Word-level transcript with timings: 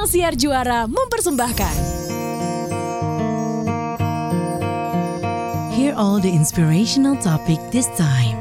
Ruang 0.00 0.08
Siar 0.16 0.32
Juara 0.32 0.88
mempersembahkan. 0.88 1.76
Hear 5.76 5.92
all 5.92 6.16
the 6.24 6.32
inspirational 6.32 7.20
topic 7.20 7.60
this 7.68 7.84
time. 8.00 8.40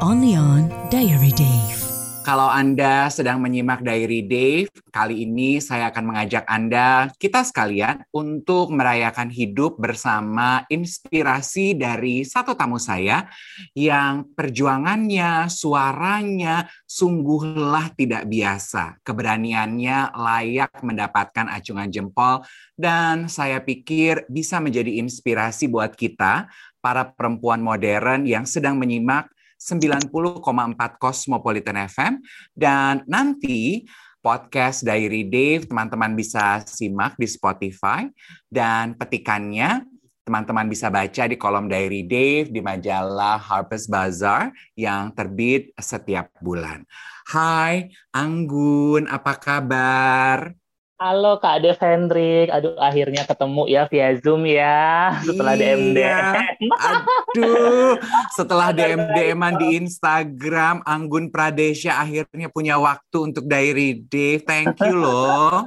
Only 0.00 0.32
on 0.32 0.72
Diary 0.88 1.36
Dave. 1.36 1.93
Kalau 2.24 2.48
Anda 2.48 3.12
sedang 3.12 3.44
menyimak 3.44 3.84
Diary 3.84 4.24
Dave, 4.24 4.72
kali 4.88 5.28
ini 5.28 5.60
saya 5.60 5.92
akan 5.92 6.08
mengajak 6.08 6.48
Anda, 6.48 7.12
kita 7.20 7.44
sekalian, 7.44 8.00
untuk 8.16 8.72
merayakan 8.72 9.28
hidup 9.28 9.76
bersama 9.76 10.64
inspirasi 10.72 11.76
dari 11.76 12.24
satu 12.24 12.56
tamu 12.56 12.80
saya 12.80 13.28
yang 13.76 14.24
perjuangannya, 14.32 15.52
suaranya 15.52 16.64
sungguhlah 16.88 17.92
tidak 17.92 18.24
biasa. 18.24 19.04
Keberaniannya 19.04 20.16
layak 20.16 20.80
mendapatkan 20.80 21.52
acungan 21.52 21.92
jempol 21.92 22.40
dan 22.72 23.28
saya 23.28 23.60
pikir 23.60 24.24
bisa 24.32 24.64
menjadi 24.64 24.96
inspirasi 24.96 25.68
buat 25.68 25.92
kita, 25.92 26.48
para 26.84 27.08
perempuan 27.08 27.64
modern 27.64 28.28
yang 28.28 28.44
sedang 28.44 28.76
menyimak 28.76 29.32
90,4 29.64 31.00
Cosmopolitan 31.00 31.80
FM 31.88 32.20
dan 32.52 33.00
nanti 33.08 33.88
podcast 34.20 34.84
Diary 34.84 35.24
Dave 35.24 35.64
teman-teman 35.64 36.12
bisa 36.12 36.60
simak 36.68 37.16
di 37.16 37.24
Spotify 37.24 38.04
dan 38.52 38.92
petikannya 38.92 39.88
teman-teman 40.24 40.68
bisa 40.72 40.88
baca 40.88 41.28
di 41.28 41.36
kolom 41.36 41.68
Diary 41.68 42.04
Dave 42.08 42.48
di 42.48 42.64
majalah 42.64 43.36
Harper's 43.36 43.84
Bazaar 43.84 44.52
yang 44.72 45.12
terbit 45.12 45.72
setiap 45.76 46.32
bulan. 46.40 46.84
Hai 47.28 47.92
Anggun, 48.16 49.04
apa 49.04 49.36
kabar? 49.36 50.63
Halo 50.94 51.42
Kak 51.42 51.58
Dev 51.58 51.74
Hendrik, 51.82 52.54
aduh 52.54 52.78
akhirnya 52.78 53.26
ketemu 53.26 53.66
ya 53.66 53.82
via 53.90 54.14
Zoom 54.22 54.46
ya 54.46 55.18
setelah 55.26 55.58
iya. 55.58 55.74
DM 55.74 56.70
Aduh, 56.70 57.98
setelah 58.30 58.70
DM 58.70 59.02
DMan 59.10 59.58
di 59.58 59.74
Instagram, 59.74 60.86
Anggun 60.86 61.34
Pradesya 61.34 61.98
akhirnya 61.98 62.46
punya 62.46 62.78
waktu 62.78 63.18
untuk 63.26 63.42
Diary 63.50 64.06
Dave. 64.06 64.46
Thank 64.46 64.78
you 64.86 64.94
loh. 64.94 65.66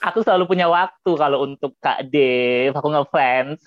Aku 0.00 0.24
selalu 0.24 0.48
punya 0.48 0.64
waktu 0.72 1.12
kalau 1.12 1.44
untuk 1.44 1.76
Kak 1.76 2.08
Dev, 2.08 2.72
aku 2.72 2.88
ngefans. 2.88 3.60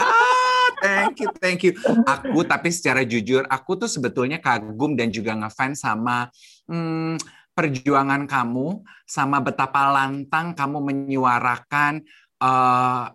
ah, 0.00 0.68
thank 0.80 1.20
you, 1.20 1.28
thank 1.44 1.60
you. 1.60 1.76
Aku 2.08 2.40
tapi 2.48 2.72
secara 2.72 3.04
jujur, 3.04 3.44
aku 3.52 3.76
tuh 3.76 3.88
sebetulnya 3.92 4.40
kagum 4.40 4.96
dan 4.96 5.12
juga 5.12 5.36
ngefans 5.36 5.84
sama 5.84 6.32
hmm, 6.72 7.20
perjuangan 7.58 8.22
kamu 8.30 8.86
sama 9.02 9.42
betapa 9.42 9.90
lantang 9.90 10.54
kamu 10.54 10.78
menyuarakan 10.78 12.06
uh, 12.38 13.10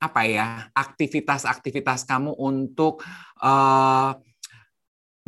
apa 0.00 0.20
ya 0.24 0.72
aktivitas-aktivitas 0.72 2.08
kamu 2.08 2.32
untuk 2.40 3.04
uh, 3.44 4.16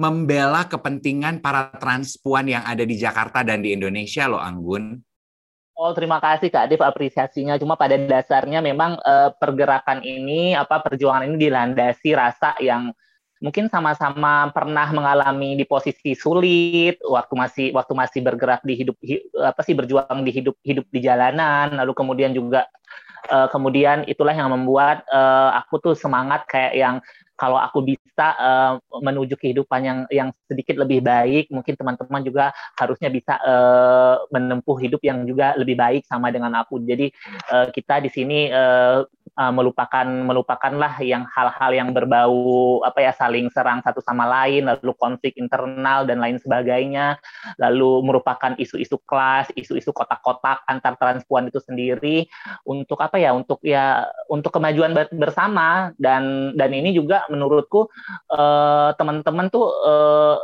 membela 0.01 0.65
kepentingan 0.65 1.45
para 1.45 1.77
transpuan 1.77 2.49
yang 2.49 2.65
ada 2.65 2.83
di 2.89 2.97
Jakarta 2.97 3.45
dan 3.45 3.61
di 3.61 3.77
Indonesia 3.77 4.25
loh 4.27 4.41
Anggun. 4.41 4.97
Oh 5.77 5.93
terima 5.93 6.19
kasih 6.23 6.49
Kak 6.49 6.73
Dev 6.73 6.81
apresiasinya. 6.81 7.61
Cuma 7.61 7.77
pada 7.77 8.01
dasarnya 8.01 8.65
memang 8.65 8.97
uh, 9.05 9.35
pergerakan 9.37 10.01
ini 10.01 10.57
apa 10.57 10.81
perjuangan 10.81 11.29
ini 11.29 11.37
dilandasi 11.37 12.11
rasa 12.17 12.57
yang 12.65 12.95
mungkin 13.45 13.69
sama-sama 13.69 14.49
pernah 14.57 14.89
mengalami 14.89 15.53
di 15.53 15.69
posisi 15.69 16.17
sulit 16.17 16.97
waktu 17.05 17.35
masih 17.37 17.67
waktu 17.77 17.93
masih 17.93 18.21
bergerak 18.25 18.65
di 18.65 18.73
hidup 18.73 18.97
apa 19.45 19.61
sih 19.61 19.77
berjuang 19.77 20.25
di 20.25 20.33
hidup 20.33 20.57
hidup 20.65 20.89
di 20.89 21.05
jalanan 21.05 21.77
lalu 21.77 21.93
kemudian 21.93 22.33
juga 22.33 22.65
uh, 23.29 23.53
kemudian 23.53 24.09
itulah 24.09 24.33
yang 24.33 24.49
membuat 24.49 25.05
uh, 25.13 25.61
aku 25.61 25.77
tuh 25.77 25.93
semangat 25.93 26.49
kayak 26.49 26.73
yang 26.73 26.97
kalau 27.35 27.59
aku 27.59 27.83
bisa 27.83 28.27
uh, 28.39 28.79
menuju 29.03 29.35
kehidupan 29.35 29.81
yang 29.83 29.99
yang 30.07 30.31
sedikit 30.47 30.79
lebih 30.79 31.03
baik, 31.03 31.51
mungkin 31.51 31.75
teman-teman 31.75 32.23
juga 32.23 32.55
harusnya 32.79 33.11
bisa 33.11 33.35
uh, 33.43 34.23
menempuh 34.31 34.79
hidup 34.79 35.03
yang 35.03 35.27
juga 35.27 35.59
lebih 35.59 35.75
baik 35.75 36.07
sama 36.07 36.31
dengan 36.31 36.55
aku. 36.63 36.79
Jadi 36.87 37.11
uh, 37.51 37.75
kita 37.75 37.99
di 38.07 38.11
sini 38.15 38.55
uh, 38.55 39.03
uh, 39.39 39.53
melupakan 39.55 40.07
melupakanlah 40.07 40.99
yang 41.03 41.27
hal-hal 41.31 41.71
yang 41.75 41.91
berbau 41.91 42.81
apa 42.87 43.03
ya 43.03 43.13
saling 43.15 43.51
serang 43.51 43.83
satu 43.83 44.01
sama 44.01 44.27
lain, 44.27 44.67
lalu 44.71 44.95
konflik 44.97 45.35
internal 45.37 46.07
dan 46.07 46.23
lain 46.23 46.39
sebagainya, 46.39 47.19
lalu 47.59 48.03
merupakan 48.07 48.55
isu-isu 48.59 48.99
kelas, 49.05 49.51
isu-isu 49.59 49.91
kotak-kotak 49.91 50.63
antar 50.71 50.95
transpuan 50.99 51.51
itu 51.51 51.59
sendiri 51.63 52.27
untuk 52.67 52.99
apa 53.03 53.19
ya 53.19 53.35
untuk 53.35 53.61
ya 53.63 54.09
untuk 54.31 54.55
kemajuan 54.55 54.95
bersama. 55.15 55.91
Dan 55.99 56.55
dan 56.59 56.71
ini 56.75 56.95
juga 56.95 57.27
menurutku 57.31 57.91
uh, 58.35 58.91
teman-teman 58.99 59.51
tuh 59.51 59.67
uh, 59.85 60.37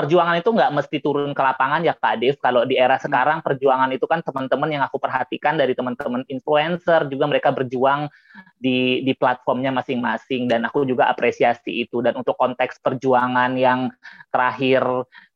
perjuangan 0.00 0.40
itu 0.40 0.48
nggak 0.48 0.72
mesti 0.72 0.96
turun 1.04 1.36
ke 1.36 1.42
lapangan 1.44 1.84
ya 1.84 1.92
Kak 1.92 2.16
Dev. 2.16 2.40
Kalau 2.40 2.64
di 2.64 2.80
era 2.80 2.96
hmm. 2.96 3.04
sekarang 3.04 3.38
perjuangan 3.44 3.92
itu 3.92 4.08
kan 4.08 4.24
teman-teman 4.24 4.72
yang 4.72 4.82
aku 4.88 4.96
perhatikan 4.96 5.60
dari 5.60 5.76
teman-teman 5.76 6.24
influencer 6.32 7.04
juga 7.12 7.28
mereka 7.28 7.52
berjuang 7.52 8.08
di 8.56 9.04
di 9.04 9.12
platformnya 9.12 9.68
masing-masing 9.76 10.48
dan 10.48 10.64
aku 10.64 10.88
juga 10.88 11.12
apresiasi 11.12 11.84
itu 11.84 12.00
dan 12.00 12.16
untuk 12.16 12.40
konteks 12.40 12.80
perjuangan 12.80 13.52
yang 13.60 13.92
terakhir 14.32 14.80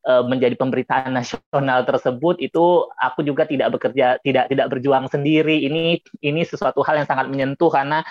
uh, 0.09 0.23
menjadi 0.25 0.57
pemberitaan 0.57 1.13
nasional 1.13 1.85
tersebut 1.85 2.41
itu 2.41 2.89
aku 2.97 3.21
juga 3.21 3.45
tidak 3.45 3.77
bekerja 3.77 4.17
tidak 4.25 4.49
tidak 4.49 4.67
berjuang 4.73 5.05
sendiri. 5.05 5.61
Ini 5.69 6.01
ini 6.25 6.41
sesuatu 6.41 6.81
hal 6.81 7.05
yang 7.05 7.09
sangat 7.09 7.29
menyentuh 7.29 7.69
karena 7.69 8.01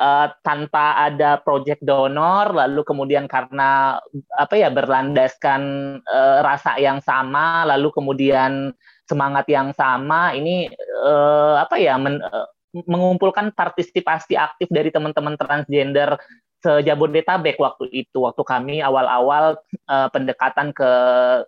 uh, 0.00 0.32
tanpa 0.40 0.96
ada 0.96 1.36
project 1.44 1.84
donor 1.84 2.56
lalu 2.56 2.80
kemudian 2.82 3.28
karena 3.28 4.00
apa 4.34 4.54
ya 4.56 4.72
berlandaskan 4.72 5.62
uh, 6.02 6.40
rasa 6.40 6.80
yang 6.80 7.04
sama 7.04 7.68
lalu 7.68 7.92
kemudian 7.92 8.72
semangat 9.04 9.46
yang 9.52 9.76
sama 9.76 10.32
ini 10.32 10.72
uh, 11.04 11.60
apa 11.60 11.76
ya 11.76 12.00
men, 12.00 12.18
uh, 12.24 12.48
mengumpulkan 12.88 13.52
partisipasi 13.52 14.38
aktif 14.38 14.70
dari 14.70 14.88
teman-teman 14.88 15.34
transgender 15.34 16.16
sejabodetabek 16.60 17.56
waktu 17.56 17.88
itu 17.90 18.20
waktu 18.20 18.42
kami 18.44 18.84
awal-awal 18.84 19.58
uh, 19.88 20.08
pendekatan 20.12 20.70
ke 20.76 20.90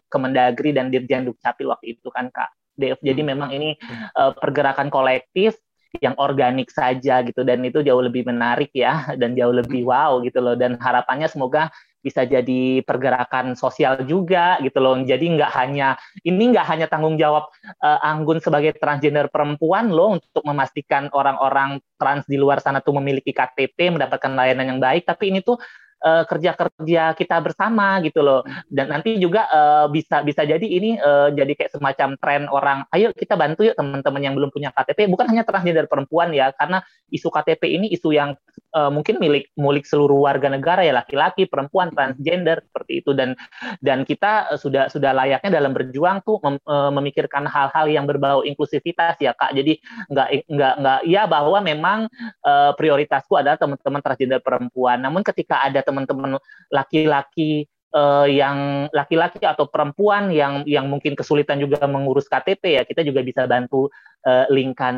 Kemendagri 0.08 0.72
dan 0.72 0.88
Dirjen 0.88 1.28
Dukcapil 1.28 1.68
waktu 1.68 2.00
itu 2.00 2.08
kan 2.08 2.32
Kak 2.32 2.50
Dev. 2.74 2.96
Jadi 3.04 3.20
hmm. 3.20 3.28
memang 3.36 3.50
ini 3.52 3.76
uh, 4.16 4.32
pergerakan 4.32 4.88
kolektif 4.88 5.60
yang 6.00 6.16
organik 6.16 6.72
saja 6.72 7.20
gitu 7.20 7.44
dan 7.44 7.60
itu 7.60 7.84
jauh 7.84 8.00
lebih 8.00 8.24
menarik 8.24 8.72
ya 8.72 9.04
dan 9.20 9.36
jauh 9.36 9.52
lebih 9.52 9.84
wow 9.84 10.22
gitu 10.24 10.40
loh 10.40 10.56
dan 10.56 10.80
harapannya 10.80 11.28
semoga 11.28 11.68
bisa 12.02 12.26
jadi 12.26 12.82
pergerakan 12.82 13.54
sosial 13.54 14.02
juga 14.04 14.58
gitu 14.58 14.82
loh. 14.82 14.98
Jadi 14.98 15.38
nggak 15.38 15.52
hanya 15.54 15.94
ini 16.26 16.50
nggak 16.50 16.66
hanya 16.66 16.86
tanggung 16.90 17.14
jawab 17.14 17.46
uh, 17.78 18.02
Anggun 18.02 18.42
sebagai 18.42 18.74
transgender 18.76 19.30
perempuan 19.30 19.88
loh 19.88 20.18
untuk 20.18 20.42
memastikan 20.42 21.06
orang-orang 21.14 21.78
trans 21.94 22.26
di 22.26 22.34
luar 22.34 22.58
sana 22.58 22.82
tuh 22.82 22.98
memiliki 22.98 23.30
KTP 23.30 23.94
mendapatkan 23.94 24.34
layanan 24.34 24.76
yang 24.76 24.80
baik 24.82 25.06
tapi 25.06 25.30
ini 25.30 25.46
tuh 25.46 25.56
uh, 26.02 26.24
kerja-kerja 26.26 27.14
kita 27.16 27.36
bersama 27.40 28.02
gitu 28.04 28.20
loh. 28.20 28.42
Dan 28.68 28.90
nanti 28.90 29.16
juga 29.16 29.46
uh, 29.48 29.86
bisa 29.88 30.20
bisa 30.26 30.42
jadi 30.42 30.62
ini 30.62 30.98
uh, 30.98 31.30
jadi 31.32 31.54
kayak 31.54 31.72
semacam 31.78 32.08
tren 32.18 32.42
orang, 32.50 32.84
ayo 32.92 33.14
kita 33.14 33.38
bantu 33.38 33.64
yuk 33.64 33.78
teman-teman 33.78 34.22
yang 34.22 34.34
belum 34.36 34.50
punya 34.50 34.74
KTP, 34.74 35.08
bukan 35.08 35.30
hanya 35.30 35.46
transgender 35.46 35.86
perempuan 35.86 36.34
ya, 36.34 36.50
karena 36.54 36.82
isu 37.08 37.30
KTP 37.30 37.62
ini 37.78 37.86
isu 37.94 38.12
yang 38.12 38.34
uh, 38.72 38.90
mungkin 38.92 39.20
milik 39.20 39.52
milik 39.54 39.84
seluruh 39.84 40.24
warga 40.28 40.48
negara 40.48 40.82
ya 40.82 40.96
laki-laki, 40.96 41.48
perempuan, 41.48 41.92
transgender 41.92 42.64
seperti 42.64 43.04
itu 43.04 43.12
dan 43.12 43.36
dan 43.80 44.04
kita 44.06 44.52
uh, 44.52 44.58
sudah 44.58 44.88
sudah 44.88 45.12
layaknya 45.12 45.60
dalam 45.60 45.72
berjuang 45.76 46.24
tuh 46.24 46.40
mem, 46.42 46.56
uh, 46.64 46.90
memikirkan 46.94 47.44
hal-hal 47.48 47.86
yang 47.88 48.04
berbau 48.04 48.42
inklusivitas 48.42 49.20
ya 49.20 49.36
Kak. 49.36 49.52
Jadi 49.56 49.78
nggak 50.10 50.28
nggak 50.48 50.74
nggak 50.80 51.00
ya 51.08 51.28
bahwa 51.28 51.58
memang 51.60 52.08
uh, 52.44 52.72
prioritasku 52.76 53.36
adalah 53.36 53.60
teman-teman 53.60 54.00
transgender 54.00 54.40
perempuan. 54.40 54.98
Namun 55.00 55.20
ketika 55.24 55.64
ada 55.64 55.80
teman-teman 55.84 56.40
laki-laki 56.72 57.68
uh, 57.94 58.26
yang 58.26 58.88
laki-laki 58.90 59.44
atau 59.44 59.68
perempuan 59.68 60.32
yang 60.32 60.64
yang 60.64 60.88
mungkin 60.88 61.14
kesulitan 61.14 61.60
juga 61.60 61.84
mengurus 61.86 62.26
KTP 62.26 62.80
ya 62.80 62.82
kita 62.88 63.04
juga 63.04 63.20
bisa 63.22 63.44
bantu 63.44 63.92
uh, 64.26 64.48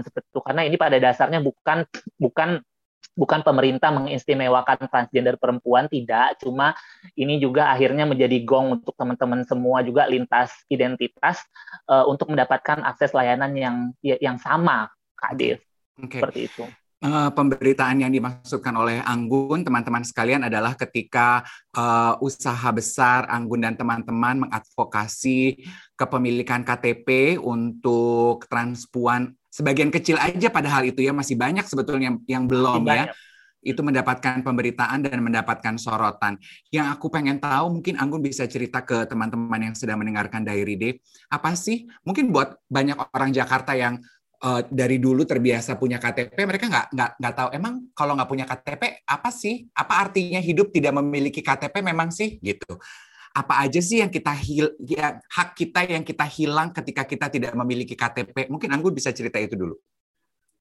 seperti 0.01 0.29
itu 0.31 0.41
karena 0.41 0.63
ini 0.65 0.77
pada 0.79 0.97
dasarnya 0.97 1.43
bukan 1.43 1.85
bukan 2.17 2.63
bukan 3.13 3.45
pemerintah 3.45 3.93
mengistimewakan 3.93 4.89
transgender 4.89 5.37
perempuan 5.37 5.87
tidak. 5.87 6.41
Cuma 6.41 6.73
ini 7.15 7.37
juga 7.37 7.69
akhirnya 7.69 8.09
menjadi 8.09 8.41
gong 8.43 8.81
untuk 8.83 8.97
teman-teman 8.97 9.45
semua 9.45 9.85
juga 9.85 10.09
lintas 10.09 10.51
identitas 10.73 11.45
uh, 11.87 12.09
untuk 12.09 12.33
mendapatkan 12.33 12.81
akses 12.83 13.13
layanan 13.13 13.53
yang 13.53 13.77
yang 14.01 14.41
sama 14.41 14.89
Kak 15.15 15.37
Dev 15.37 15.59
okay. 16.01 16.21
seperti 16.21 16.41
itu. 16.49 16.65
Uh, 17.05 17.29
pemberitaan 17.37 18.01
yang 18.01 18.09
dimaksudkan 18.09 18.73
oleh 18.81 19.05
Anggun, 19.05 19.61
teman-teman 19.61 20.01
sekalian 20.09 20.49
adalah 20.49 20.73
ketika 20.73 21.45
uh, 21.77 22.17
usaha 22.25 22.65
besar 22.73 23.29
Anggun 23.29 23.61
dan 23.61 23.77
teman-teman 23.77 24.49
mengadvokasi 24.49 25.61
kepemilikan 26.01 26.65
KTP 26.65 27.37
untuk 27.37 28.49
transpuan 28.49 29.37
sebagian 29.55 29.95
kecil 29.95 30.19
aja 30.19 30.51
padahal 30.51 30.91
itu 30.91 30.99
ya 31.07 31.15
masih 31.15 31.39
banyak 31.39 31.63
sebetulnya 31.71 32.19
yang 32.27 32.51
belum 32.51 32.83
ya 32.91 33.15
itu 33.65 33.81
mendapatkan 33.81 34.45
pemberitaan 34.45 35.09
dan 35.09 35.25
mendapatkan 35.25 35.81
sorotan. 35.81 36.37
Yang 36.69 36.87
aku 37.01 37.09
pengen 37.09 37.41
tahu, 37.41 37.81
mungkin 37.81 37.97
Anggun 37.97 38.21
bisa 38.21 38.45
cerita 38.45 38.85
ke 38.85 39.09
teman-teman 39.09 39.73
yang 39.73 39.75
sedang 39.75 40.05
mendengarkan 40.05 40.45
Diary 40.45 40.77
Day, 40.77 40.93
apa 41.33 41.57
sih? 41.57 41.89
Mungkin 42.05 42.29
buat 42.29 42.61
banyak 42.69 43.01
orang 43.17 43.33
Jakarta 43.33 43.73
yang 43.73 43.99
uh, 44.45 44.61
dari 44.69 45.01
dulu 45.01 45.25
terbiasa 45.25 45.81
punya 45.81 45.97
KTP, 45.97 46.37
mereka 46.45 46.69
nggak 46.69 46.87
nggak 46.93 47.11
nggak 47.17 47.35
tahu 47.35 47.49
emang 47.57 47.75
kalau 47.97 48.13
nggak 48.15 48.31
punya 48.31 48.45
KTP 48.45 49.09
apa 49.09 49.33
sih? 49.33 49.65
Apa 49.73 50.07
artinya 50.07 50.39
hidup 50.45 50.69
tidak 50.69 50.93
memiliki 51.01 51.41
KTP 51.41 51.81
memang 51.81 52.13
sih 52.13 52.37
gitu? 52.45 52.77
Apa 53.35 53.67
aja 53.67 53.83
sih 53.83 53.99
yang 53.99 54.15
kita 54.15 54.31
hil, 54.31 54.71
ya, 54.79 55.19
hak 55.19 55.59
kita 55.59 55.91
yang 55.91 56.07
kita 56.07 56.23
hilang 56.23 56.71
ketika 56.71 57.03
kita 57.03 57.27
tidak 57.27 57.53
memiliki 57.59 57.99
KTP? 57.99 58.47
Mungkin 58.47 58.71
Anggun 58.71 58.95
bisa 58.95 59.11
cerita 59.11 59.43
itu 59.43 59.59
dulu. 59.59 59.75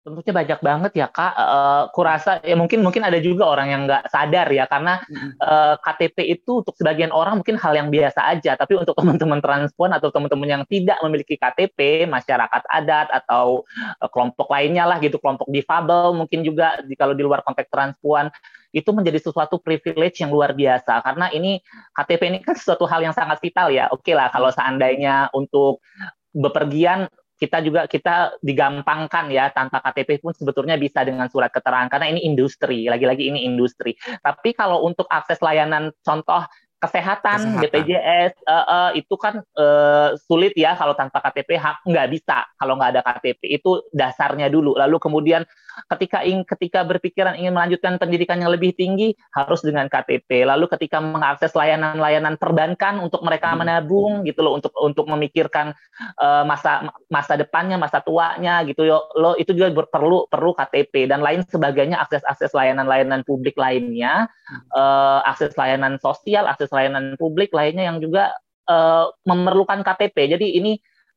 Tentunya 0.03 0.35
banyak 0.35 0.59
banget 0.59 0.91
ya 0.99 1.07
kak. 1.07 1.31
Uh, 1.31 1.83
kurasa 1.95 2.43
ya 2.43 2.59
mungkin 2.59 2.83
mungkin 2.83 3.07
ada 3.07 3.23
juga 3.23 3.47
orang 3.47 3.71
yang 3.71 3.81
nggak 3.87 4.11
sadar 4.11 4.51
ya 4.51 4.67
karena 4.67 4.99
uh, 5.39 5.79
KTP 5.79 6.27
itu 6.27 6.59
untuk 6.59 6.75
sebagian 6.75 7.15
orang 7.15 7.39
mungkin 7.39 7.55
hal 7.55 7.71
yang 7.71 7.87
biasa 7.87 8.19
aja, 8.19 8.59
tapi 8.59 8.75
untuk 8.75 8.91
teman-teman 8.99 9.39
transpuan 9.39 9.95
atau 9.95 10.11
teman-teman 10.11 10.59
yang 10.59 10.63
tidak 10.67 10.99
memiliki 11.07 11.39
KTP, 11.39 12.03
masyarakat 12.11 12.67
adat 12.67 13.07
atau 13.15 13.63
uh, 14.03 14.09
kelompok 14.11 14.51
lainnya 14.51 14.83
lah 14.83 14.99
gitu, 14.99 15.15
kelompok 15.23 15.47
difabel 15.47 16.11
mungkin 16.11 16.43
juga 16.43 16.83
di, 16.83 16.99
kalau 16.99 17.15
di 17.15 17.23
luar 17.23 17.39
konteks 17.39 17.71
transpuan 17.71 18.27
itu 18.73 18.89
menjadi 18.89 19.21
sesuatu 19.21 19.61
privilege 19.61 20.19
yang 20.25 20.33
luar 20.33 20.57
biasa. 20.57 20.99
Karena 21.05 21.29
ini 21.29 21.61
KTP 21.93 22.21
ini 22.33 22.39
kan 22.41 22.57
sesuatu 22.57 22.89
hal 22.89 23.05
yang 23.05 23.13
sangat 23.13 23.37
vital 23.39 23.69
ya. 23.69 23.87
Oke 23.93 24.11
okay 24.11 24.13
lah 24.17 24.33
kalau 24.33 24.49
seandainya 24.49 25.29
untuk 25.31 25.85
bepergian 26.33 27.05
kita 27.37 27.59
juga 27.59 27.85
kita 27.91 28.39
digampangkan 28.39 29.27
ya 29.27 29.51
tanpa 29.51 29.83
KTP 29.83 30.23
pun 30.23 30.31
sebetulnya 30.31 30.79
bisa 30.79 31.05
dengan 31.05 31.29
surat 31.29 31.53
keterangan. 31.53 31.91
Karena 31.91 32.09
ini 32.09 32.25
industri 32.25 32.89
lagi-lagi 32.89 33.29
ini 33.29 33.45
industri. 33.45 33.93
Tapi 34.25 34.57
kalau 34.57 34.81
untuk 34.87 35.05
akses 35.11 35.37
layanan 35.43 35.93
contoh 36.01 36.41
kesehatan, 36.83 37.39
kesehatan. 37.39 37.63
BPJS 37.63 38.33
uh, 38.44 38.65
uh, 38.68 38.89
itu 38.91 39.15
kan 39.15 39.39
uh, 39.56 40.19
sulit 40.27 40.51
ya 40.59 40.75
kalau 40.75 40.91
tanpa 41.00 41.24
KTP 41.24 41.56
nggak 41.88 42.07
bisa 42.12 42.44
kalau 42.59 42.75
nggak 42.75 43.00
ada 43.00 43.01
KTP 43.01 43.56
itu 43.56 43.80
dasarnya 43.95 44.51
dulu 44.51 44.75
lalu 44.75 45.00
kemudian 45.00 45.47
ketika 45.95 46.21
ing, 46.21 46.45
ketika 46.45 46.85
berpikiran 46.85 47.33
ingin 47.39 47.53
melanjutkan 47.53 47.97
pendidikan 47.97 48.38
yang 48.38 48.53
lebih 48.53 48.75
tinggi 48.75 49.15
harus 49.33 49.63
dengan 49.63 49.89
KTP 49.89 50.45
lalu 50.45 50.69
ketika 50.69 51.01
mengakses 51.01 51.56
layanan-layanan 51.56 52.38
perbankan 52.38 53.01
untuk 53.01 53.24
mereka 53.25 53.53
hmm. 53.53 53.57
menabung 53.63 54.12
gitu 54.27 54.45
loh 54.45 54.59
untuk 54.59 54.74
untuk 54.77 55.06
memikirkan 55.09 55.74
uh, 56.19 56.44
masa 56.45 56.91
masa 57.07 57.39
depannya 57.39 57.79
masa 57.79 58.03
tuanya 58.03 58.62
gitu 58.68 58.86
yo 58.86 59.07
lo 59.18 59.33
itu 59.39 59.56
juga 59.56 59.71
perlu 59.88 60.27
perlu 60.27 60.51
KTP 60.53 61.09
dan 61.09 61.24
lain 61.24 61.45
sebagainya 61.47 61.97
akses 62.01 62.21
akses 62.27 62.53
layanan-layanan 62.53 63.25
publik 63.25 63.57
lainnya 63.57 64.27
uh, 64.75 65.24
akses 65.25 65.56
layanan 65.57 65.97
sosial 66.01 66.45
akses 66.45 66.69
layanan 66.73 67.13
publik 67.15 67.53
lainnya 67.53 67.93
yang 67.93 68.01
juga 68.01 68.33
uh, 68.67 69.13
memerlukan 69.23 69.85
KTP. 69.85 70.33
Jadi 70.33 70.57
ini 70.57 70.73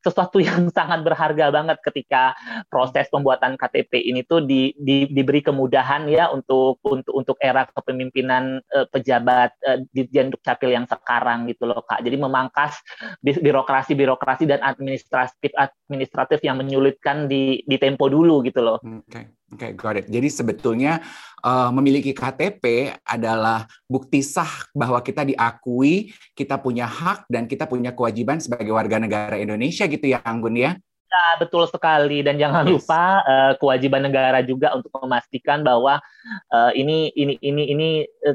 sesuatu 0.06 0.38
yang 0.38 0.70
sangat 0.76 1.02
berharga 1.02 1.50
banget 1.50 1.82
ketika 1.82 2.38
proses 2.70 3.10
pembuatan 3.10 3.58
KTP 3.58 4.06
ini 4.06 4.22
tuh 4.22 4.46
di, 4.46 4.70
di, 4.78 5.10
diberi 5.10 5.42
kemudahan 5.42 6.06
ya 6.06 6.30
untuk 6.30 6.78
untuk 6.86 7.10
untuk 7.10 7.36
era 7.42 7.66
kepemimpinan 7.66 8.62
uh, 8.70 8.86
pejabat 8.86 9.50
uh, 9.66 9.82
di 9.90 10.06
Capil 10.38 10.70
yang 10.70 10.86
sekarang 10.86 11.50
gitu 11.50 11.66
loh 11.66 11.82
Kak. 11.82 12.06
Jadi 12.06 12.16
memangkas 12.20 12.78
birokrasi-birokrasi 13.24 14.46
dan 14.46 14.62
administratif 14.62 15.50
administratif 15.58 16.38
yang 16.46 16.62
menyulitkan 16.62 17.26
di 17.26 17.66
di 17.66 17.76
tempo 17.80 18.06
dulu 18.06 18.46
gitu 18.46 18.62
loh. 18.62 18.78
Oke. 18.78 19.10
Okay. 19.10 19.24
Oke, 19.46 19.70
okay, 19.70 19.78
got 19.78 19.94
it. 19.94 20.10
Jadi 20.10 20.26
sebetulnya 20.26 20.98
uh, 21.46 21.70
memiliki 21.70 22.10
KTP 22.10 22.90
adalah 23.06 23.62
bukti 23.86 24.18
sah 24.18 24.66
bahwa 24.74 24.98
kita 24.98 25.22
diakui, 25.22 26.10
kita 26.34 26.58
punya 26.58 26.82
hak 26.82 27.30
dan 27.30 27.46
kita 27.46 27.62
punya 27.70 27.94
kewajiban 27.94 28.42
sebagai 28.42 28.74
warga 28.74 28.98
negara 28.98 29.38
Indonesia 29.38 29.86
gitu 29.86 30.10
ya, 30.10 30.18
Anggun 30.26 30.58
ya. 30.58 30.74
Ya, 31.06 31.38
betul 31.38 31.62
sekali 31.70 32.26
dan 32.26 32.34
jangan 32.34 32.66
yes. 32.66 32.82
lupa 32.82 33.22
uh, 33.22 33.52
kewajiban 33.62 34.02
negara 34.02 34.42
juga 34.42 34.74
untuk 34.74 34.90
memastikan 34.98 35.62
bahwa 35.62 36.02
uh, 36.50 36.74
ini 36.74 37.14
ini 37.14 37.38
ini 37.38 37.62
ini 37.70 37.88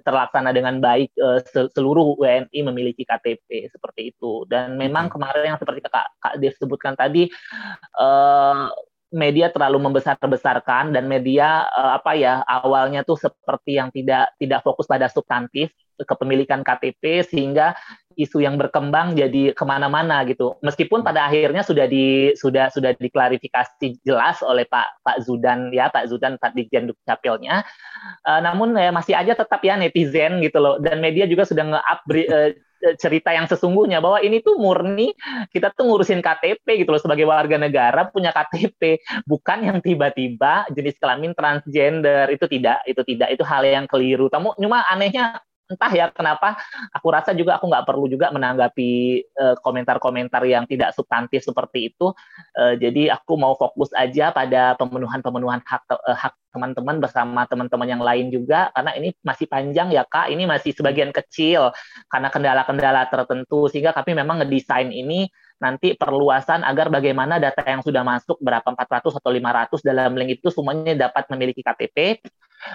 terlaksana 0.07 0.55
dengan 0.55 0.79
baik 0.79 1.11
uh, 1.19 1.43
seluruh 1.75 2.15
WNI 2.15 2.59
memiliki 2.71 3.03
KTP 3.03 3.67
seperti 3.67 4.15
itu. 4.15 4.47
Dan 4.47 4.79
memang 4.79 5.11
kemarin 5.11 5.53
yang 5.53 5.59
seperti 5.59 5.83
Kak 5.83 6.15
Kak 6.23 6.39
Dev 6.39 6.55
sebutkan 6.55 6.95
tadi 6.95 7.27
uh, 7.99 8.71
media 9.11 9.51
terlalu 9.51 9.91
membesar-besarkan 9.91 10.95
dan 10.95 11.05
media 11.05 11.67
uh, 11.75 11.99
apa 11.99 12.15
ya 12.15 12.41
awalnya 12.47 13.03
tuh 13.03 13.19
seperti 13.19 13.77
yang 13.77 13.91
tidak 13.91 14.31
tidak 14.39 14.63
fokus 14.63 14.87
pada 14.87 15.11
substantif 15.11 15.69
kepemilikan 16.01 16.65
KTP 16.65 17.21
sehingga 17.27 17.77
isu 18.19 18.43
yang 18.43 18.59
berkembang 18.59 19.15
jadi 19.15 19.55
ke 19.55 19.63
mana-mana 19.63 20.23
gitu. 20.27 20.59
Meskipun 20.59 21.01
pada 21.01 21.27
akhirnya 21.27 21.63
sudah 21.63 21.87
di 21.87 22.35
sudah 22.35 22.67
sudah 22.67 22.91
diklarifikasi 22.97 24.03
jelas 24.03 24.43
oleh 24.43 24.67
Pak 24.67 25.03
Pak 25.03 25.17
Zudan 25.23 25.71
ya 25.71 25.87
Pak 25.87 26.11
Zudan 26.11 26.35
Pak 26.35 26.53
Dirjen 26.55 26.91
Dukcapilnya. 26.91 27.63
Uh, 28.27 28.39
namun 28.43 28.75
ya, 28.75 28.91
masih 28.91 29.15
aja 29.15 29.33
tetap 29.37 29.61
ya 29.63 29.79
netizen 29.79 30.43
gitu 30.43 30.59
loh. 30.59 30.75
Dan 30.81 30.99
media 30.99 31.23
juga 31.25 31.47
sudah 31.47 31.63
nge-up 31.71 32.01
uh, 32.09 32.51
cerita 32.97 33.29
yang 33.31 33.45
sesungguhnya 33.45 34.01
bahwa 34.01 34.19
ini 34.21 34.41
tuh 34.41 34.57
murni 34.57 35.13
kita 35.53 35.71
tuh 35.73 35.87
ngurusin 35.87 36.19
KTP 36.19 36.81
gitu 36.81 36.89
loh 36.89 37.01
sebagai 37.01 37.25
warga 37.29 37.57
negara 37.61 38.09
punya 38.09 38.33
KTP 38.33 39.01
bukan 39.29 39.67
yang 39.67 39.77
tiba-tiba 39.79 40.65
jenis 40.73 40.97
kelamin 40.97 41.33
transgender. 41.37 42.29
Itu 42.33 42.45
tidak 42.49 42.83
itu 42.89 43.01
tidak. 43.05 43.27
Itu 43.33 43.43
hal 43.45 43.63
yang 43.65 43.85
keliru. 43.85 44.27
Kamu 44.27 44.57
cuma 44.57 44.85
anehnya 44.89 45.41
entah 45.71 45.91
ya 45.95 46.11
kenapa 46.11 46.59
aku 46.91 47.07
rasa 47.07 47.31
juga 47.31 47.55
aku 47.55 47.71
nggak 47.71 47.87
perlu 47.87 48.05
juga 48.11 48.27
menanggapi 48.35 48.91
uh, 49.39 49.55
komentar-komentar 49.63 50.43
yang 50.43 50.67
tidak 50.67 50.91
substantif 50.91 51.47
seperti 51.47 51.95
itu. 51.95 52.11
Uh, 52.59 52.75
jadi 52.75 53.15
aku 53.15 53.39
mau 53.39 53.55
fokus 53.55 53.95
aja 53.95 54.35
pada 54.35 54.75
pemenuhan-pemenuhan 54.75 55.63
hak 55.63 55.87
uh, 55.87 56.17
hak 56.17 56.35
teman-teman 56.51 56.99
bersama 56.99 57.47
teman-teman 57.47 57.87
yang 57.87 58.03
lain 58.03 58.27
juga 58.27 58.67
karena 58.75 58.91
ini 58.99 59.15
masih 59.23 59.47
panjang 59.47 59.87
ya 59.95 60.03
kak. 60.03 60.27
Ini 60.27 60.43
masih 60.43 60.75
sebagian 60.75 61.15
kecil 61.15 61.71
karena 62.11 62.27
kendala-kendala 62.27 63.07
tertentu 63.07 63.71
sehingga 63.71 63.95
kami 63.95 64.19
memang 64.19 64.43
ngedesain 64.43 64.91
ini 64.91 65.31
nanti 65.61 65.93
perluasan 65.93 66.65
agar 66.65 66.89
bagaimana 66.89 67.37
data 67.37 67.61
yang 67.61 67.85
sudah 67.85 68.01
masuk 68.01 68.41
berapa 68.41 68.65
400 68.65 69.21
atau 69.21 69.29
500 69.29 69.85
dalam 69.85 70.11
link 70.17 70.41
itu 70.41 70.49
semuanya 70.49 71.07
dapat 71.07 71.29
memiliki 71.29 71.61
KTP 71.61 72.17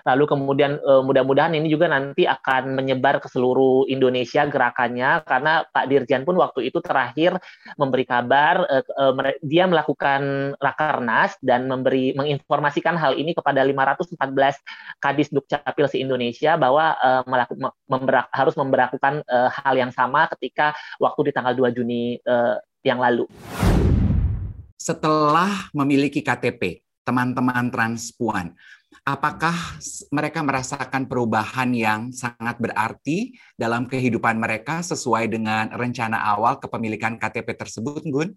Lalu 0.05 0.25
kemudian 0.26 0.78
uh, 0.83 1.02
mudah-mudahan 1.02 1.55
ini 1.55 1.71
juga 1.71 1.90
nanti 1.90 2.26
akan 2.26 2.76
menyebar 2.76 3.19
ke 3.23 3.28
seluruh 3.31 3.87
Indonesia 3.87 4.45
gerakannya 4.47 5.23
karena 5.25 5.66
Pak 5.66 5.87
Dirjan 5.88 6.23
pun 6.23 6.37
waktu 6.38 6.69
itu 6.69 6.78
terakhir 6.83 7.38
memberi 7.78 8.05
kabar 8.05 8.66
uh, 8.66 8.85
uh, 8.99 9.12
dia 9.43 9.64
melakukan 9.66 10.55
rakernas 10.59 11.37
dan 11.43 11.66
memberi 11.71 12.12
menginformasikan 12.14 12.99
hal 12.99 13.16
ini 13.19 13.33
kepada 13.33 13.62
514 13.62 14.19
kadis 15.02 15.28
dukcapil 15.31 15.87
se 15.90 15.99
Indonesia 16.00 16.55
bahwa 16.57 16.97
uh, 16.99 17.23
melaku, 17.26 17.55
memberak, 17.87 18.26
harus 18.33 18.55
memberlakukan 18.55 19.23
uh, 19.26 19.49
hal 19.50 19.75
yang 19.76 19.93
sama 19.93 20.26
ketika 20.37 20.76
waktu 21.02 21.31
di 21.31 21.33
tanggal 21.33 21.55
2 21.55 21.76
Juni 21.76 22.19
uh, 22.25 22.59
yang 22.87 23.02
lalu. 23.02 23.26
Setelah 24.78 25.73
memiliki 25.75 26.23
KTP, 26.23 26.87
teman-teman 27.02 27.71
transpuan, 27.75 28.55
apakah 29.05 29.55
mereka 30.15 30.41
merasakan 30.41 31.05
perubahan 31.11 31.75
yang 31.75 32.00
sangat 32.15 32.57
berarti 32.57 33.37
dalam 33.59 33.91
kehidupan 33.91 34.41
mereka 34.41 34.81
sesuai 34.81 35.29
dengan 35.29 35.75
rencana 35.75 36.23
awal 36.33 36.57
kepemilikan 36.62 37.21
KTP 37.21 37.59
tersebut, 37.59 38.00
Gun? 38.07 38.31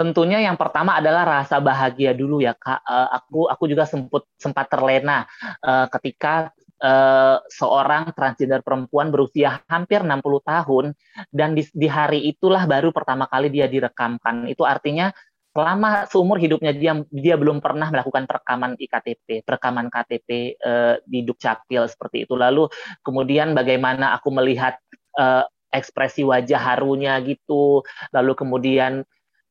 Tentunya 0.00 0.40
yang 0.40 0.56
pertama 0.56 0.96
adalah 0.96 1.28
rasa 1.28 1.60
bahagia 1.60 2.16
dulu 2.16 2.40
ya 2.40 2.56
kak. 2.56 2.80
Uh, 2.88 3.08
aku 3.20 3.52
aku 3.52 3.64
juga 3.68 3.84
sempat 3.84 4.24
sempat 4.40 4.72
terlena 4.72 5.28
uh, 5.60 5.92
ketika 5.92 6.48
uh, 6.80 7.36
seorang 7.52 8.16
transgender 8.16 8.64
perempuan 8.64 9.12
berusia 9.12 9.60
hampir 9.68 10.00
60 10.00 10.24
tahun 10.40 10.84
dan 11.28 11.52
di, 11.52 11.68
di 11.76 11.84
hari 11.84 12.32
itulah 12.32 12.64
baru 12.64 12.90
pertama 12.96 13.28
kali 13.28 13.52
dia 13.52 13.68
direkamkan. 13.68 14.48
Itu 14.48 14.64
artinya 14.64 15.12
selama 15.50 16.06
seumur 16.06 16.38
hidupnya 16.38 16.70
dia 16.70 16.94
dia 17.10 17.34
belum 17.34 17.58
pernah 17.58 17.90
melakukan 17.90 18.24
perekaman 18.30 18.78
iktp, 18.78 19.42
perekaman 19.42 19.90
KTP 19.90 20.54
eh, 20.54 20.94
di 21.02 21.26
Dukcapil 21.26 21.90
seperti 21.90 22.24
itu. 22.24 22.38
Lalu 22.38 22.70
kemudian 23.02 23.52
bagaimana 23.52 24.14
aku 24.14 24.30
melihat 24.30 24.78
uh, 25.18 25.42
ekspresi 25.70 26.22
wajah 26.26 26.58
harunya 26.58 27.18
gitu, 27.22 27.82
lalu 28.14 28.32
kemudian 28.34 29.02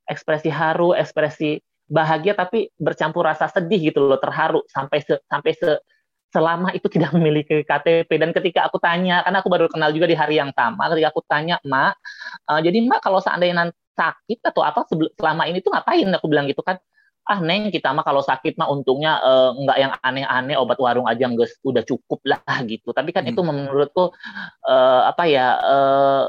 ekspresi 0.07 0.51
haru, 0.51 0.95
ekspresi 0.95 1.59
bahagia 1.89 2.37
tapi 2.37 2.69
bercampur 2.77 3.25
rasa 3.25 3.49
sedih 3.49 3.91
gitu 3.91 4.03
loh, 4.03 4.19
terharu 4.21 4.61
sampai 4.69 5.01
se, 5.01 5.15
sampai 5.25 5.51
se, 5.57 5.79
selama 6.29 6.69
itu 6.77 6.85
tidak 6.87 7.11
memiliki 7.17 7.65
KTP 7.65 8.09
dan 8.21 8.31
ketika 8.31 8.69
aku 8.69 8.77
tanya 8.77 9.25
karena 9.25 9.37
aku 9.41 9.49
baru 9.49 9.65
kenal 9.67 9.89
juga 9.89 10.05
di 10.05 10.15
hari 10.15 10.37
yang 10.37 10.53
sama 10.53 10.87
ketika 10.93 11.09
aku 11.09 11.21
tanya 11.25 11.57
mak 11.65 11.97
uh, 12.45 12.61
jadi 12.61 12.77
mak 12.85 13.01
kalau 13.01 13.17
seandainya 13.17 13.65
nanti 13.65 13.77
sakit 13.99 14.39
atau 14.47 14.63
apa 14.63 14.87
selama 15.19 15.43
ini 15.51 15.59
tuh 15.59 15.75
ngapain? 15.75 16.07
Aku 16.15 16.31
bilang 16.31 16.47
gitu 16.47 16.63
kan 16.63 16.79
ah 17.29 17.37
neng 17.45 17.69
kita 17.69 17.93
mah 17.93 18.01
kalau 18.01 18.25
sakit 18.25 18.57
mah 18.57 18.73
untungnya 18.73 19.21
uh, 19.21 19.53
nggak 19.53 19.77
yang 19.77 19.93
aneh-aneh 20.01 20.57
obat 20.57 20.81
warung 20.81 21.05
aja 21.05 21.29
nggak 21.29 21.61
udah 21.61 21.83
cukup 21.85 22.19
lah 22.25 22.41
gitu. 22.65 22.89
Tapi 22.89 23.13
kan 23.13 23.27
hmm. 23.27 23.31
itu 23.35 23.41
menurutku 23.45 24.09
uh, 24.65 25.01
apa 25.05 25.23
ya 25.29 25.47
uh, 25.61 26.23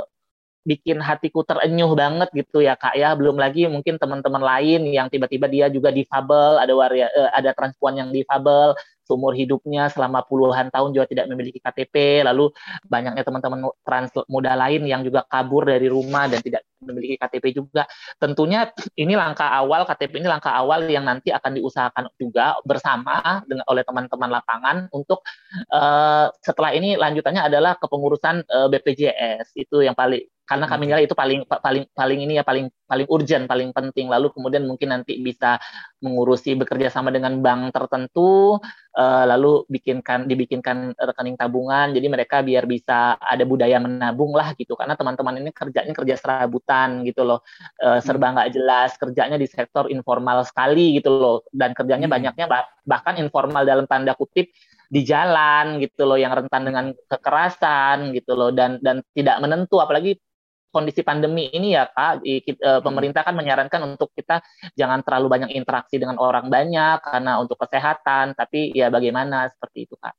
bikin 0.61 1.01
hatiku 1.01 1.41
terenyuh 1.41 1.97
banget 1.97 2.29
gitu 2.37 2.61
ya 2.61 2.77
kak 2.77 2.93
ya. 3.01 3.17
Belum 3.17 3.41
lagi 3.41 3.65
mungkin 3.65 3.97
teman-teman 3.97 4.45
lain 4.45 4.93
yang 4.93 5.09
tiba-tiba 5.09 5.49
dia 5.49 5.67
juga 5.73 5.89
difabel 5.89 6.61
ada 6.61 6.73
waria 6.77 7.09
uh, 7.17 7.33
ada 7.33 7.57
transpuan 7.57 7.97
yang 7.97 8.13
difabel 8.13 8.77
seumur 9.11 9.35
hidupnya 9.35 9.91
selama 9.91 10.23
puluhan 10.23 10.71
tahun 10.71 10.95
juga 10.95 11.11
tidak 11.11 11.27
memiliki 11.27 11.59
KTP, 11.59 12.23
lalu 12.23 12.55
banyaknya 12.87 13.27
teman-teman 13.27 13.67
trans 13.83 14.15
muda 14.31 14.55
lain 14.55 14.87
yang 14.87 15.03
juga 15.03 15.27
kabur 15.27 15.67
dari 15.67 15.91
rumah 15.91 16.31
dan 16.31 16.39
tidak 16.39 16.63
memiliki 16.81 17.17
KTP 17.21 17.53
juga. 17.55 17.85
Tentunya 18.17 18.69
ini 18.97 19.15
langkah 19.15 19.49
awal 19.53 19.85
KTP 19.85 20.21
ini 20.21 20.29
langkah 20.29 20.53
awal 20.57 20.89
yang 20.89 21.05
nanti 21.05 21.31
akan 21.31 21.61
diusahakan 21.61 22.05
juga 22.17 22.57
bersama 22.65 23.45
dengan 23.45 23.65
oleh 23.69 23.85
teman-teman 23.85 24.31
lapangan 24.33 24.77
untuk 24.91 25.21
uh, 25.73 26.33
setelah 26.41 26.73
ini 26.73 26.97
lanjutannya 26.97 27.47
adalah 27.47 27.77
kepengurusan 27.77 28.45
uh, 28.49 28.67
eh, 28.67 28.69
BPJS 28.73 29.57
itu 29.57 29.85
yang 29.85 29.97
paling 29.97 30.25
karena 30.51 30.67
kami 30.67 30.91
nilai 30.91 31.07
itu 31.07 31.15
paling 31.15 31.47
paling 31.47 31.87
paling 31.95 32.19
ini 32.27 32.35
ya 32.35 32.43
paling 32.43 32.67
paling 32.91 33.07
urgent 33.07 33.47
paling 33.47 33.71
penting. 33.71 34.11
Lalu 34.11 34.35
kemudian 34.35 34.67
mungkin 34.67 34.91
nanti 34.91 35.23
bisa 35.23 35.63
mengurusi 36.03 36.59
bekerja 36.59 36.91
sama 36.91 37.15
dengan 37.15 37.39
bank 37.39 37.71
tertentu 37.71 38.59
uh, 38.99 39.25
lalu 39.31 39.63
bikinkan 39.71 40.27
dibikinkan 40.27 40.99
rekening 40.99 41.39
tabungan. 41.39 41.95
Jadi 41.95 42.07
mereka 42.11 42.43
biar 42.43 42.67
bisa 42.67 43.15
ada 43.23 43.47
budaya 43.47 43.79
menabung 43.79 44.35
lah 44.35 44.59
gitu. 44.59 44.75
Karena 44.75 44.99
teman-teman 44.99 45.39
ini 45.39 45.55
kerjanya 45.55 45.95
kerja 45.95 46.19
serabutan 46.19 47.07
gitu 47.07 47.23
loh. 47.23 47.47
Uh, 47.79 48.03
serba 48.03 48.35
nggak 48.35 48.51
jelas 48.51 48.99
kerjanya 48.99 49.39
di 49.39 49.47
sektor 49.47 49.87
informal 49.87 50.43
sekali 50.43 50.99
gitu 50.99 51.15
loh. 51.15 51.47
Dan 51.55 51.79
kerjanya 51.79 52.11
hmm. 52.11 52.17
banyaknya 52.19 52.47
bahkan 52.83 53.15
informal 53.23 53.63
dalam 53.63 53.87
tanda 53.87 54.19
kutip 54.19 54.51
di 54.91 55.07
jalan 55.07 55.79
gitu 55.79 56.03
loh 56.03 56.19
yang 56.19 56.35
rentan 56.35 56.67
dengan 56.67 56.91
kekerasan 57.07 58.11
gitu 58.19 58.35
loh. 58.35 58.51
Dan 58.51 58.83
dan 58.83 59.07
tidak 59.15 59.39
menentu 59.39 59.79
apalagi 59.79 60.19
kondisi 60.71 61.03
pandemi 61.03 61.51
ini 61.51 61.75
ya 61.75 61.91
kak 61.91 62.23
hmm. 62.23 62.81
pemerintah 62.81 63.27
kan 63.27 63.35
menyarankan 63.35 63.83
untuk 63.85 64.15
kita 64.15 64.41
jangan 64.79 65.03
terlalu 65.03 65.27
banyak 65.39 65.51
interaksi 65.53 65.99
dengan 65.99 66.17
orang 66.17 66.49
banyak 66.49 67.03
karena 67.03 67.43
untuk 67.43 67.59
kesehatan 67.59 68.39
tapi 68.39 68.71
ya 68.73 68.89
bagaimana 68.89 69.51
seperti 69.51 69.91
itu 69.91 69.99
kak 69.99 70.15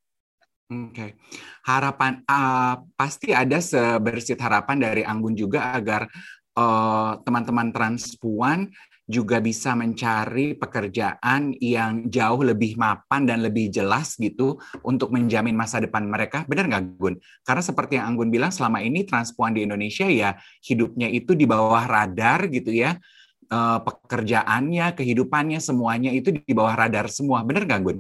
Oke, 0.72 0.96
okay. 0.96 1.10
harapan 1.68 2.24
uh, 2.32 2.80
pasti 2.96 3.36
ada 3.36 3.60
sebersit 3.60 4.40
harapan 4.40 4.80
dari 4.80 5.04
Anggun 5.04 5.36
juga 5.36 5.76
agar 5.76 6.08
uh, 6.56 7.20
teman-teman 7.28 7.76
transpuan 7.76 8.72
juga 9.12 9.44
bisa 9.44 9.76
mencari 9.76 10.56
pekerjaan 10.56 11.52
yang 11.60 12.08
jauh 12.08 12.42
lebih 12.42 12.80
mapan 12.80 13.28
dan 13.28 13.44
lebih 13.44 13.68
jelas 13.68 14.16
gitu 14.16 14.56
untuk 14.88 15.12
menjamin 15.12 15.54
masa 15.54 15.84
depan 15.84 16.08
mereka. 16.08 16.48
Benar 16.48 16.72
nggak 16.72 16.84
Gun? 16.96 17.20
Karena 17.44 17.60
seperti 17.60 18.00
yang 18.00 18.16
Anggun 18.16 18.32
bilang 18.32 18.56
selama 18.56 18.80
ini 18.80 19.04
transpuan 19.04 19.52
di 19.52 19.68
Indonesia 19.68 20.08
ya 20.08 20.40
hidupnya 20.64 21.12
itu 21.12 21.36
di 21.36 21.44
bawah 21.44 21.84
radar 21.84 22.48
gitu 22.48 22.72
ya. 22.72 22.96
Eh, 23.52 23.80
pekerjaannya, 23.84 24.96
kehidupannya 24.96 25.60
semuanya 25.60 26.16
itu 26.16 26.32
di 26.32 26.54
bawah 26.56 26.72
radar 26.72 27.12
semua. 27.12 27.44
Benar 27.44 27.68
nggak 27.68 27.82
Gun? 27.84 28.00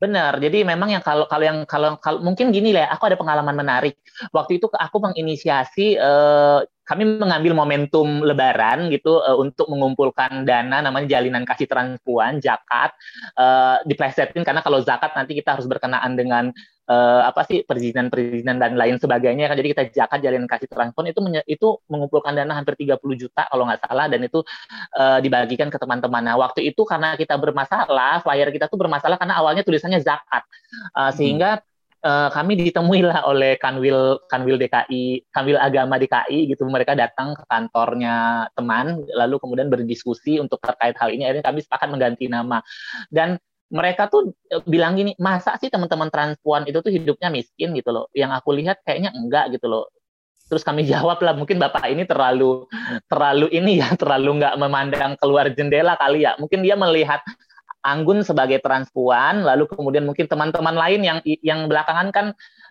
Benar. 0.00 0.40
Jadi 0.40 0.64
memang 0.64 0.88
yang 0.88 1.04
kalau 1.04 1.28
kalau 1.28 1.44
yang 1.44 1.58
kalau, 1.68 2.00
kalau 2.00 2.24
mungkin 2.24 2.48
gini 2.48 2.72
lah, 2.72 2.88
aku 2.88 3.12
ada 3.12 3.20
pengalaman 3.20 3.52
menarik. 3.52 4.00
Waktu 4.32 4.56
itu 4.56 4.72
aku 4.72 4.96
menginisiasi 5.04 6.00
eh, 6.00 6.58
kami 6.84 7.16
mengambil 7.16 7.56
momentum 7.56 8.20
Lebaran 8.20 8.92
gitu 8.92 9.24
uh, 9.24 9.36
untuk 9.40 9.72
mengumpulkan 9.72 10.44
dana 10.44 10.84
namanya 10.84 11.16
jalinan 11.18 11.48
kasih 11.48 11.64
transpuan 11.64 12.44
zakat 12.44 12.92
uh, 13.40 13.80
diplesetin. 13.88 14.44
Karena 14.44 14.60
kalau 14.60 14.84
zakat 14.84 15.16
nanti 15.16 15.32
kita 15.32 15.56
harus 15.56 15.64
berkenaan 15.64 16.12
dengan 16.12 16.52
uh, 16.92 17.24
apa 17.24 17.48
sih 17.48 17.64
perizinan 17.64 18.12
perizinan 18.12 18.60
dan 18.60 18.76
lain 18.76 19.00
sebagainya 19.00 19.48
kan. 19.48 19.56
Jadi 19.56 19.68
kita 19.72 19.82
zakat 19.96 20.20
jalinan 20.20 20.44
kasih 20.44 20.68
transpuan 20.68 21.08
itu 21.08 21.20
itu 21.48 21.68
mengumpulkan 21.88 22.36
dana 22.36 22.52
hampir 22.52 22.76
30 22.76 23.00
juta 23.16 23.48
kalau 23.48 23.64
nggak 23.64 23.80
salah. 23.88 24.06
Dan 24.12 24.20
itu 24.28 24.44
uh, 25.00 25.18
dibagikan 25.24 25.72
ke 25.72 25.80
teman-teman. 25.80 26.20
Nah 26.20 26.36
waktu 26.36 26.68
itu 26.68 26.84
karena 26.84 27.16
kita 27.16 27.40
bermasalah 27.40 28.20
flyer 28.20 28.52
kita 28.52 28.68
tuh 28.68 28.76
bermasalah 28.76 29.16
karena 29.16 29.40
awalnya 29.40 29.64
tulisannya 29.64 30.04
zakat. 30.04 30.44
Uh, 30.92 31.08
sehingga 31.16 31.64
uh, 32.04 32.28
kami 32.30 32.60
ditemui 32.60 33.00
lah 33.00 33.24
oleh 33.24 33.56
Kanwil 33.56 34.20
Kanwil 34.28 34.60
DKI, 34.60 35.32
Kanwil 35.32 35.58
Agama 35.58 35.96
DKI 35.96 36.52
gitu. 36.52 36.68
Mereka 36.68 36.92
datang 36.94 37.32
ke 37.32 37.42
kantornya 37.48 38.46
teman, 38.52 39.02
lalu 39.08 39.40
kemudian 39.40 39.72
berdiskusi 39.72 40.38
untuk 40.38 40.60
terkait 40.60 40.94
hal 41.00 41.10
ini. 41.10 41.24
Akhirnya 41.24 41.44
kami 41.48 41.64
sepakat 41.64 41.88
mengganti 41.88 42.28
nama. 42.28 42.60
Dan 43.08 43.40
mereka 43.72 44.06
tuh 44.12 44.36
eh, 44.52 44.62
bilang 44.68 44.94
gini, 44.94 45.16
masa 45.16 45.56
sih 45.56 45.72
teman-teman 45.72 46.12
transpuan 46.12 46.68
itu 46.68 46.78
tuh 46.84 46.92
hidupnya 46.92 47.32
miskin 47.32 47.72
gitu 47.74 47.90
loh. 47.90 48.06
Yang 48.12 48.30
aku 48.44 48.50
lihat 48.54 48.84
kayaknya 48.84 49.10
enggak 49.16 49.56
gitu 49.56 49.66
loh. 49.66 49.88
Terus 50.44 50.60
kami 50.60 50.84
jawab 50.92 51.18
lah, 51.24 51.32
mungkin 51.32 51.56
bapak 51.56 51.88
ini 51.88 52.04
terlalu 52.04 52.68
terlalu 53.08 53.48
ini 53.50 53.80
ya, 53.80 53.88
terlalu 54.00 54.44
nggak 54.44 54.54
memandang 54.60 55.12
keluar 55.16 55.48
jendela 55.50 55.96
kali 55.96 56.28
ya. 56.28 56.36
Mungkin 56.36 56.60
dia 56.60 56.76
melihat 56.76 57.24
Anggun 57.84 58.24
sebagai 58.24 58.64
transpuan, 58.64 59.44
lalu 59.44 59.68
kemudian 59.68 60.08
mungkin 60.08 60.24
teman-teman 60.24 60.72
lain 60.72 61.04
yang 61.04 61.18
yang 61.44 61.68
belakangan 61.68 62.08
kan 62.16 62.26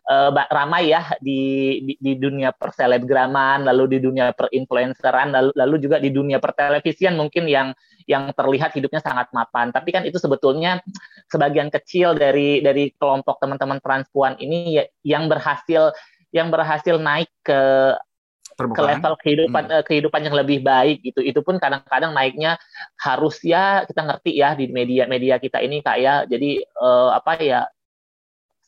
uh, 0.10 0.34
ramai 0.50 0.90
ya 0.90 1.06
di, 1.22 1.78
di 1.86 1.94
di 2.02 2.14
dunia 2.18 2.50
perselebgraman, 2.50 3.62
lalu 3.62 3.94
di 3.94 3.98
dunia 4.02 4.34
perinfluenceran, 4.34 5.30
lalu, 5.30 5.52
lalu 5.54 5.76
juga 5.78 6.02
di 6.02 6.10
dunia 6.10 6.42
pertelevisian 6.42 7.14
mungkin 7.14 7.46
yang 7.46 7.78
yang 8.10 8.34
terlihat 8.34 8.74
hidupnya 8.74 9.06
sangat 9.06 9.30
mapan. 9.38 9.70
Tapi 9.70 9.94
kan 9.94 10.02
itu 10.02 10.18
sebetulnya 10.18 10.82
sebagian 11.30 11.70
kecil 11.70 12.18
dari 12.18 12.66
dari 12.66 12.90
kelompok 12.98 13.38
teman-teman 13.38 13.78
transpuan 13.86 14.34
ini 14.42 14.82
ya, 14.82 14.84
yang 15.06 15.30
berhasil 15.30 15.94
yang 16.34 16.50
berhasil 16.50 16.98
naik 16.98 17.30
ke 17.46 17.62
ke 18.56 18.82
level 18.82 19.14
kehidupan 19.20 19.64
hmm. 19.70 19.76
Eh, 19.80 19.84
kehidupan 19.86 20.22
yang 20.26 20.36
lebih 20.38 20.62
baik 20.62 21.02
gitu. 21.02 21.20
Itu 21.20 21.42
pun 21.42 21.58
kadang-kadang 21.58 22.14
naiknya 22.14 22.58
harus 23.02 23.42
ya 23.42 23.84
kita 23.90 24.02
ngerti 24.06 24.32
ya 24.38 24.54
di 24.54 24.70
media-media 24.70 25.42
kita 25.42 25.60
ini 25.62 25.82
kak 25.82 25.98
ya. 26.00 26.16
Jadi 26.30 26.62
uh, 26.80 27.14
apa 27.14 27.40
ya 27.42 27.62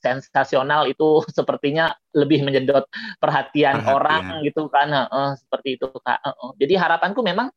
sensasional 0.02 0.86
itu 0.86 1.22
sepertinya 1.38 1.94
lebih 2.14 2.46
menyedot 2.46 2.86
perhatian, 3.18 3.82
perhatian. 3.82 3.96
orang 3.96 4.24
gitu 4.46 4.70
kan. 4.70 4.90
Uh, 5.10 5.34
seperti 5.38 5.82
itu 5.82 5.88
kak. 6.02 6.20
Uh, 6.22 6.30
uh. 6.30 6.52
Jadi 6.58 6.74
harapanku 6.78 7.22
memang 7.26 7.50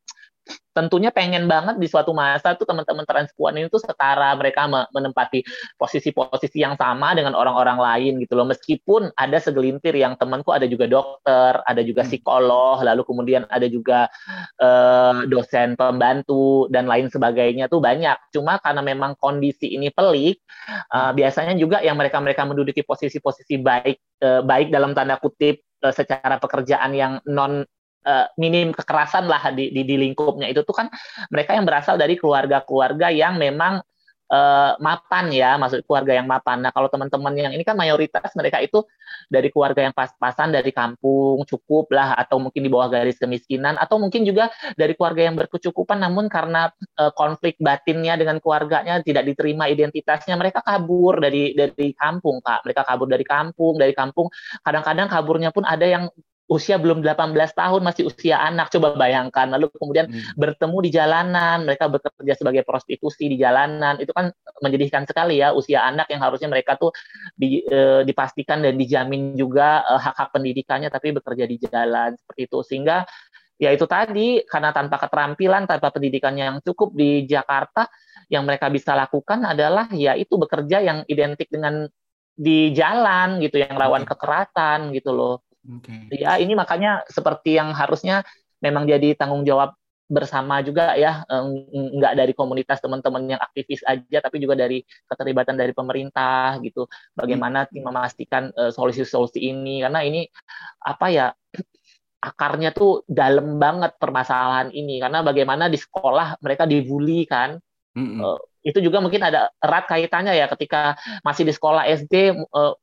tentunya 0.79 1.11
pengen 1.11 1.51
banget 1.51 1.75
di 1.83 1.91
suatu 1.91 2.15
masa 2.15 2.55
tuh 2.55 2.63
teman-teman 2.63 3.03
transpuan 3.03 3.59
ini 3.59 3.67
tuh 3.67 3.83
setara 3.83 4.31
mereka 4.39 4.71
menempati 4.95 5.43
posisi-posisi 5.75 6.63
yang 6.63 6.79
sama 6.79 7.19
dengan 7.19 7.35
orang-orang 7.35 7.83
lain 7.83 8.13
gitu 8.23 8.39
loh 8.39 8.47
meskipun 8.47 9.11
ada 9.19 9.43
segelintir 9.43 9.99
yang 9.99 10.15
temanku 10.15 10.55
ada 10.55 10.71
juga 10.71 10.87
dokter 10.87 11.59
ada 11.67 11.83
juga 11.83 12.07
hmm. 12.07 12.11
psikolog 12.15 12.77
lalu 12.87 13.03
kemudian 13.03 13.43
ada 13.51 13.67
juga 13.67 14.07
uh, 14.63 15.27
dosen 15.27 15.75
pembantu 15.75 16.71
dan 16.71 16.87
lain 16.87 17.11
sebagainya 17.11 17.67
tuh 17.67 17.83
banyak 17.83 18.15
cuma 18.31 18.63
karena 18.63 18.81
memang 18.87 19.19
kondisi 19.19 19.75
ini 19.75 19.91
pelik 19.91 20.39
uh, 20.95 21.11
biasanya 21.11 21.59
juga 21.59 21.83
yang 21.83 21.99
mereka-mereka 21.99 22.47
menduduki 22.47 22.87
posisi-posisi 22.87 23.59
baik 23.59 23.99
uh, 24.23 24.47
baik 24.47 24.71
dalam 24.71 24.95
tanda 24.95 25.19
kutip 25.19 25.59
secara 25.79 26.43
pekerjaan 26.43 26.91
yang 26.91 27.13
non 27.27 27.63
uh, 28.09 28.27
minim 28.41 28.73
kekerasan 28.73 29.29
lah 29.29 29.53
di, 29.53 29.69
di, 29.69 29.85
di 29.85 30.01
lingkupnya 30.01 30.49
itu 30.49 30.65
tuh 30.65 30.73
kan 30.73 30.89
mereka 31.29 31.53
yang 31.53 31.69
berasal 31.69 32.01
dari 32.01 32.17
keluarga-keluarga 32.17 33.13
yang 33.13 33.37
memang 33.37 33.85
uh, 34.33 34.73
mapan 34.81 35.33
ya, 35.33 35.57
maksud 35.61 35.85
keluarga 35.85 36.17
yang 36.17 36.29
mapan. 36.29 36.65
Nah 36.65 36.73
kalau 36.73 36.89
teman-teman 36.89 37.35
yang 37.37 37.53
ini 37.53 37.65
kan 37.65 37.77
mayoritas 37.77 38.33
mereka 38.37 38.61
itu 38.63 38.85
dari 39.29 39.49
keluarga 39.53 39.85
yang 39.85 39.95
pas-pasan 39.97 40.53
dari 40.53 40.73
kampung 40.73 41.45
cukup 41.45 41.93
lah, 41.93 42.17
atau 42.17 42.41
mungkin 42.41 42.65
di 42.65 42.71
bawah 42.71 42.89
garis 42.93 43.17
kemiskinan, 43.21 43.77
atau 43.81 44.01
mungkin 44.01 44.25
juga 44.25 44.53
dari 44.77 44.93
keluarga 44.97 45.29
yang 45.29 45.37
berkecukupan, 45.37 46.01
namun 46.01 46.29
karena 46.29 46.73
uh, 47.01 47.13
konflik 47.13 47.57
batinnya 47.61 48.17
dengan 48.17 48.41
keluarganya 48.41 49.01
tidak 49.05 49.29
diterima 49.29 49.69
identitasnya, 49.69 50.37
mereka 50.37 50.65
kabur 50.65 51.21
dari 51.21 51.57
dari 51.57 51.93
kampung 51.97 52.41
kak. 52.45 52.65
Mereka 52.65 52.83
kabur 52.85 53.09
dari 53.09 53.25
kampung, 53.25 53.75
dari 53.81 53.93
kampung. 53.97 54.29
Kadang-kadang 54.65 55.09
kaburnya 55.09 55.51
pun 55.53 55.65
ada 55.65 55.85
yang 55.85 56.09
usia 56.49 56.81
belum 56.81 57.05
18 57.05 57.37
tahun 57.53 57.81
masih 57.85 58.09
usia 58.09 58.41
anak. 58.41 58.73
Coba 58.73 58.97
bayangkan. 58.97 59.53
Lalu 59.53 59.69
kemudian 59.77 60.09
hmm. 60.09 60.35
bertemu 60.35 60.77
di 60.81 60.91
jalanan. 60.91 61.59
Mereka 61.69 61.93
bekerja 61.93 62.35
sebagai 62.41 62.65
prostitusi 62.65 63.29
di 63.29 63.37
jalanan. 63.37 64.01
Itu 64.01 64.17
kan 64.17 64.33
menjadikan 64.65 65.05
sekali 65.05 65.45
ya 65.45 65.53
usia 65.53 65.85
anak 65.85 66.09
yang 66.09 66.25
harusnya 66.25 66.49
mereka 66.49 66.81
tuh 66.81 66.91
di, 67.37 67.63
e, 67.63 68.03
dipastikan 68.09 68.65
dan 68.65 68.81
dijamin 68.81 69.37
juga 69.37 69.85
e, 69.85 69.93
hak-hak 70.01 70.29
pendidikannya 70.33 70.89
tapi 70.89 71.13
bekerja 71.13 71.45
di 71.45 71.57
jalan. 71.61 72.17
Seperti 72.17 72.41
itu. 72.49 72.59
Sehingga 72.65 73.05
ya 73.61 73.69
itu 73.69 73.85
tadi 73.85 74.41
karena 74.49 74.73
tanpa 74.73 74.97
keterampilan, 75.05 75.69
tanpa 75.69 75.93
pendidikan 75.93 76.33
yang 76.33 76.65
cukup 76.65 76.97
di 76.97 77.29
Jakarta, 77.29 77.93
yang 78.33 78.49
mereka 78.49 78.73
bisa 78.73 78.97
lakukan 78.97 79.45
adalah 79.45 79.93
ya 79.93 80.17
itu 80.17 80.41
bekerja 80.41 80.81
yang 80.81 80.99
identik 81.13 81.53
dengan 81.53 81.85
di 82.39 82.73
jalan 82.73 83.43
gitu, 83.45 83.61
yang 83.61 83.77
rawan 83.77 84.09
kekerasan 84.09 84.97
gitu 84.97 85.13
loh. 85.13 85.48
Okay. 85.69 86.09
Ya 86.17 86.41
ini 86.41 86.57
makanya 86.57 87.05
seperti 87.13 87.61
yang 87.61 87.77
harusnya 87.77 88.25
memang 88.65 88.89
jadi 88.89 89.13
tanggung 89.15 89.45
jawab 89.45 89.77
bersama 90.09 90.65
juga 90.65 90.97
ya 90.97 91.21
nggak 91.69 92.17
dari 92.17 92.33
komunitas 92.33 92.81
teman-teman 92.81 93.37
yang 93.37 93.41
aktivis 93.45 93.85
aja 93.85 94.25
tapi 94.25 94.41
juga 94.41 94.57
dari 94.57 94.81
keterlibatan 95.05 95.53
dari 95.53 95.77
pemerintah 95.77 96.57
gitu 96.65 96.89
bagaimana 97.13 97.69
hmm. 97.69 97.85
memastikan 97.85 98.49
uh, 98.57 98.73
solusi-solusi 98.73 99.37
ini 99.37 99.85
karena 99.85 100.01
ini 100.01 100.25
apa 100.81 101.07
ya 101.13 101.27
akarnya 102.19 102.75
tuh 102.75 103.07
dalam 103.07 103.61
banget 103.63 103.95
permasalahan 104.01 104.75
ini 104.75 104.99
karena 104.99 105.23
bagaimana 105.23 105.71
di 105.71 105.79
sekolah 105.79 106.43
mereka 106.43 106.67
dibully 106.67 107.23
kan 107.29 107.61
mm-hmm. 107.95 108.19
uh, 108.19 108.41
itu 108.67 108.83
juga 108.83 108.99
mungkin 108.99 109.23
ada 109.23 109.55
erat 109.63 109.87
kaitannya 109.87 110.35
ya 110.35 110.51
ketika 110.51 110.99
masih 111.23 111.47
di 111.47 111.55
sekolah 111.55 111.87
SD 111.87 112.35
uh, 112.51 112.75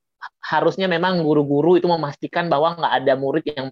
harusnya 0.45 0.85
memang 0.85 1.21
guru-guru 1.21 1.77
itu 1.79 1.87
memastikan 1.89 2.49
bahwa 2.49 2.77
nggak 2.77 2.93
ada 3.03 3.13
murid 3.17 3.43
yang 3.49 3.67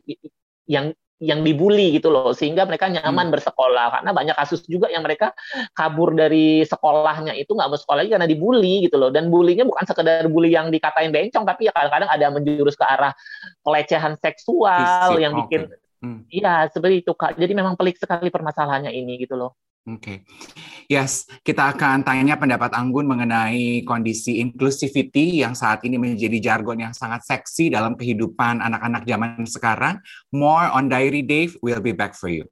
yang 0.65 0.85
yang 1.23 1.39
dibully 1.39 1.95
gitu 1.95 2.12
loh 2.12 2.35
sehingga 2.35 2.67
mereka 2.67 2.91
nyaman 2.91 3.31
hmm. 3.31 3.33
bersekolah 3.39 3.88
karena 4.00 4.12
banyak 4.12 4.35
kasus 4.35 4.67
juga 4.67 4.91
yang 4.91 5.07
mereka 5.07 5.31
kabur 5.71 6.12
dari 6.12 6.67
sekolahnya 6.67 7.31
itu 7.39 7.55
nggak 7.55 7.69
mau 7.71 7.79
sekolah 7.79 8.03
lagi 8.03 8.12
karena 8.12 8.27
dibully 8.27 8.83
gitu 8.83 9.00
loh 9.00 9.07
dan 9.07 9.31
bullynya 9.31 9.63
bukan 9.63 9.88
sekedar 9.88 10.27
bully 10.27 10.51
yang 10.51 10.67
dikatain 10.67 11.15
bencong 11.15 11.47
tapi 11.47 11.71
ya 11.71 11.71
kadang-kadang 11.71 12.12
ada 12.12 12.27
menjurus 12.27 12.75
ke 12.75 12.83
arah 12.83 13.15
pelecehan 13.63 14.19
seksual 14.19 15.15
Fisik, 15.15 15.23
yang 15.23 15.33
bikin 15.39 15.62
hmm. 16.03 16.19
iya 16.27 16.67
hmm. 16.67 16.69
seperti 16.75 16.95
itu 17.07 17.12
kak 17.15 17.39
jadi 17.39 17.53
memang 17.55 17.79
pelik 17.79 17.95
sekali 17.95 18.27
permasalahannya 18.27 18.91
ini 18.91 19.23
gitu 19.23 19.39
loh 19.39 19.55
Oke, 19.83 19.99
okay. 19.99 20.17
yes, 20.87 21.27
kita 21.43 21.75
akan 21.75 22.07
tanya 22.07 22.39
pendapat 22.39 22.71
Anggun 22.71 23.03
mengenai 23.03 23.83
kondisi 23.83 24.39
inclusivity 24.39 25.43
yang 25.43 25.51
saat 25.59 25.83
ini 25.83 25.99
menjadi 25.99 26.39
jargon 26.39 26.79
yang 26.79 26.95
sangat 26.95 27.27
seksi 27.27 27.67
dalam 27.67 27.99
kehidupan 27.99 28.63
anak-anak 28.63 29.03
zaman 29.03 29.43
sekarang. 29.43 29.99
More 30.31 30.71
on 30.71 30.87
Diary 30.87 31.19
Dave, 31.19 31.59
we'll 31.59 31.83
be 31.83 31.91
back 31.91 32.15
for 32.15 32.31
you. 32.31 32.47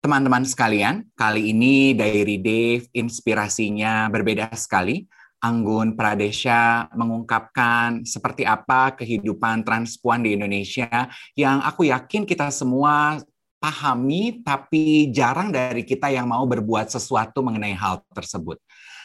Teman-teman 0.00 0.48
sekalian, 0.48 1.04
kali 1.12 1.52
ini 1.52 1.92
Diary 1.92 2.40
Dave 2.40 2.88
inspirasinya 2.96 4.08
berbeda 4.08 4.48
sekali. 4.56 5.04
Anggun 5.38 5.94
Pradesha 5.94 6.90
mengungkapkan 6.96 8.08
seperti 8.08 8.42
apa 8.42 8.96
kehidupan 8.96 9.62
transpuan 9.62 10.24
di 10.24 10.34
Indonesia 10.34 10.90
yang 11.38 11.62
aku 11.62 11.86
yakin 11.92 12.26
kita 12.26 12.50
semua 12.50 13.22
pahami, 13.58 14.40
tapi 14.46 15.10
jarang 15.10 15.50
dari 15.50 15.82
kita 15.82 16.10
yang 16.10 16.30
mau 16.30 16.46
berbuat 16.46 16.90
sesuatu 16.90 17.42
mengenai 17.42 17.74
hal 17.74 18.02
tersebut. 18.14 18.58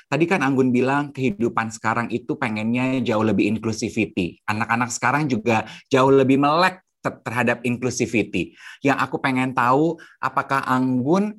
Tadi 0.07 0.29
kan 0.29 0.45
Anggun 0.45 0.69
bilang 0.69 1.09
kehidupan 1.09 1.73
sekarang 1.73 2.07
itu 2.13 2.37
pengennya 2.37 3.01
jauh 3.01 3.25
lebih 3.25 3.49
inclusivity. 3.49 4.37
Anak-anak 4.45 4.93
sekarang 4.93 5.25
juga 5.25 5.65
jauh 5.89 6.13
lebih 6.13 6.37
melek 6.37 6.85
terhadap 7.01 7.65
inclusivity. 7.67 8.53
Yang 8.85 8.97
aku 9.09 9.17
pengen 9.19 9.51
tahu 9.57 9.97
apakah 10.21 10.63
Anggun 10.69 11.33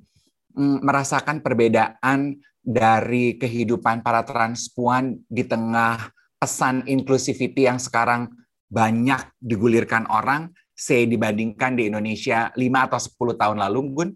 mm, 0.59 0.83
merasakan 0.83 1.41
perbedaan 1.41 2.37
dari 2.65 3.37
kehidupan 3.39 4.03
para 4.03 4.25
transpuan 4.25 5.23
di 5.29 5.45
tengah 5.47 6.11
pesan 6.41 6.85
inclusivity 6.89 7.69
yang 7.69 7.79
sekarang 7.79 8.29
banyak 8.69 9.21
digulirkan 9.39 10.09
orang 10.11 10.51
say 10.75 11.07
dibandingkan 11.07 11.79
di 11.79 11.89
Indonesia 11.89 12.51
5 12.53 12.59
atau 12.59 12.99
10 12.99 13.41
tahun 13.41 13.59
lalu, 13.63 13.81
Gun? 13.95 14.11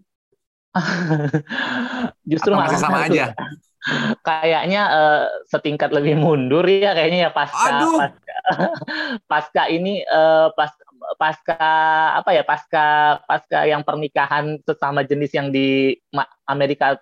Justru 2.29 2.53
atau 2.53 2.61
masih 2.61 2.77
sama 2.77 3.07
aja. 3.09 3.33
Kayaknya 4.21 4.81
uh, 4.91 5.25
setingkat 5.47 5.89
lebih 5.95 6.19
mundur 6.19 6.67
ya 6.67 6.91
kayaknya 6.91 7.19
ya 7.25 7.31
pasca 7.31 7.79
Aduh. 7.79 7.95
pasca 7.95 8.35
pasca 9.31 9.63
ini 9.71 10.03
uh, 10.03 10.51
pas 10.51 10.75
pasca 11.15 11.63
apa 12.19 12.29
ya 12.35 12.43
pasca 12.43 13.17
pasca 13.23 13.63
yang 13.65 13.87
pernikahan 13.87 14.59
sesama 14.67 15.07
jenis 15.07 15.31
yang 15.31 15.47
di 15.49 15.95
Amerika 16.43 16.99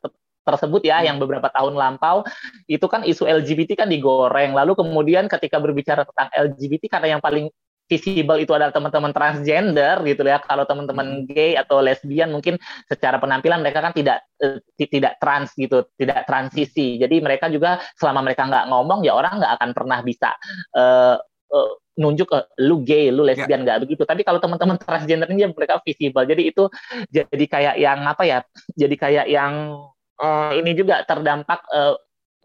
tersebut 0.47 0.85
ya 0.87 1.03
yang 1.03 1.19
beberapa 1.19 1.51
tahun 1.51 1.75
lampau 1.75 2.23
itu 2.71 2.85
kan 2.87 3.03
isu 3.03 3.27
LGBT 3.27 3.83
kan 3.83 3.89
digoreng 3.91 4.55
lalu 4.55 4.79
kemudian 4.79 5.27
ketika 5.27 5.59
berbicara 5.59 6.07
tentang 6.07 6.31
LGBT 6.31 6.87
karena 6.87 7.17
yang 7.17 7.21
paling 7.25 7.51
visible 7.87 8.37
itu 8.37 8.51
adalah 8.51 8.75
teman-teman 8.75 9.15
transgender 9.15 10.03
gitu 10.03 10.21
ya. 10.27 10.43
Kalau 10.43 10.67
teman-teman 10.67 11.23
hmm. 11.23 11.25
gay 11.31 11.55
atau 11.55 11.79
lesbian 11.79 12.29
mungkin 12.35 12.59
secara 12.85 13.17
penampilan 13.17 13.63
mereka 13.63 13.79
kan 13.79 13.95
tidak 13.95 14.27
uh, 14.43 14.59
tidak 14.77 15.17
trans 15.23 15.55
gitu, 15.55 15.87
tidak 15.95 16.27
transisi. 16.27 16.99
Jadi 16.99 17.23
mereka 17.23 17.47
juga 17.47 17.79
selama 17.95 18.27
mereka 18.27 18.45
nggak 18.45 18.67
ngomong 18.69 19.07
ya 19.07 19.15
orang 19.15 19.39
nggak 19.39 19.53
akan 19.57 19.69
pernah 19.71 19.99
bisa 20.03 20.35
uh, 20.75 21.17
uh, 21.51 21.71
nunjuk 21.97 22.29
uh, 22.29 22.45
lu 22.61 22.85
gay, 22.85 23.09
lu 23.09 23.25
ya. 23.25 23.33
lesbian 23.33 23.65
nggak 23.65 23.77
yeah. 23.81 23.83
begitu. 23.83 24.03
Tapi 24.05 24.21
kalau 24.21 24.37
teman-teman 24.37 24.77
transgender 24.77 25.27
ini 25.33 25.49
mereka 25.49 25.81
visible. 25.81 26.27
Jadi 26.27 26.43
itu 26.53 26.69
jadi 27.09 27.45
kayak 27.49 27.75
yang 27.81 27.99
apa 28.05 28.23
ya? 28.27 28.39
Jadi 28.77 28.95
kayak 28.95 29.25
yang 29.31 29.73
uh, 30.21 30.51
ini 30.53 30.77
juga 30.77 31.01
terdampak 31.07 31.65
uh, 31.73 31.97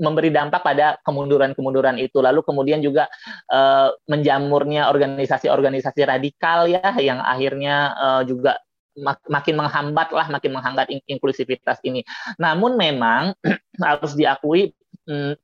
memberi 0.02 0.34
dampak 0.34 0.66
pada 0.66 0.98
kemunduran-kemunduran 1.06 1.96
itu. 2.02 2.18
Lalu 2.18 2.42
kemudian 2.42 2.82
juga 2.82 3.06
uh, 3.48 3.94
menjamurnya 4.10 4.90
organisasi-organisasi 4.90 6.02
radikal 6.02 6.66
ya 6.66 6.82
yang 6.98 7.22
akhirnya 7.22 7.94
uh, 7.94 8.22
juga 8.26 8.58
mak 8.98 9.24
makin 9.30 9.56
menghambat 9.56 10.08
lah, 10.12 10.26
makin 10.28 10.52
menghambat 10.52 10.90
in 10.90 11.00
inklusivitas 11.06 11.78
ini. 11.86 12.02
Namun 12.36 12.74
memang 12.74 13.32
harus 13.86 14.12
diakui 14.18 14.74
hmm, 15.06 15.38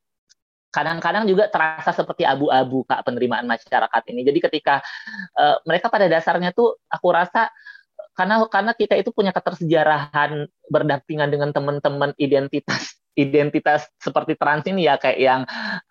kadang-kadang 0.69 1.25
juga 1.25 1.49
terasa 1.49 1.95
seperti 1.95 2.27
abu-abu 2.27 2.85
kak 2.85 3.07
penerimaan 3.07 3.47
masyarakat 3.47 4.03
ini. 4.11 4.21
Jadi 4.27 4.39
ketika 4.51 4.83
uh, 5.39 5.57
mereka 5.65 5.89
pada 5.89 6.05
dasarnya 6.05 6.53
tuh 6.53 6.77
aku 6.91 7.07
rasa 7.09 7.49
karena 8.13 8.43
karena 8.51 8.71
kita 8.75 8.99
itu 8.99 9.15
punya 9.15 9.31
ketersejarahan 9.31 10.43
berdampingan 10.67 11.31
dengan 11.31 11.55
teman-teman 11.55 12.11
identitas 12.19 12.98
identitas 13.19 13.91
seperti 13.99 14.39
trans 14.39 14.63
ini 14.71 14.87
ya 14.87 14.95
kayak 14.95 15.19
yang 15.19 15.41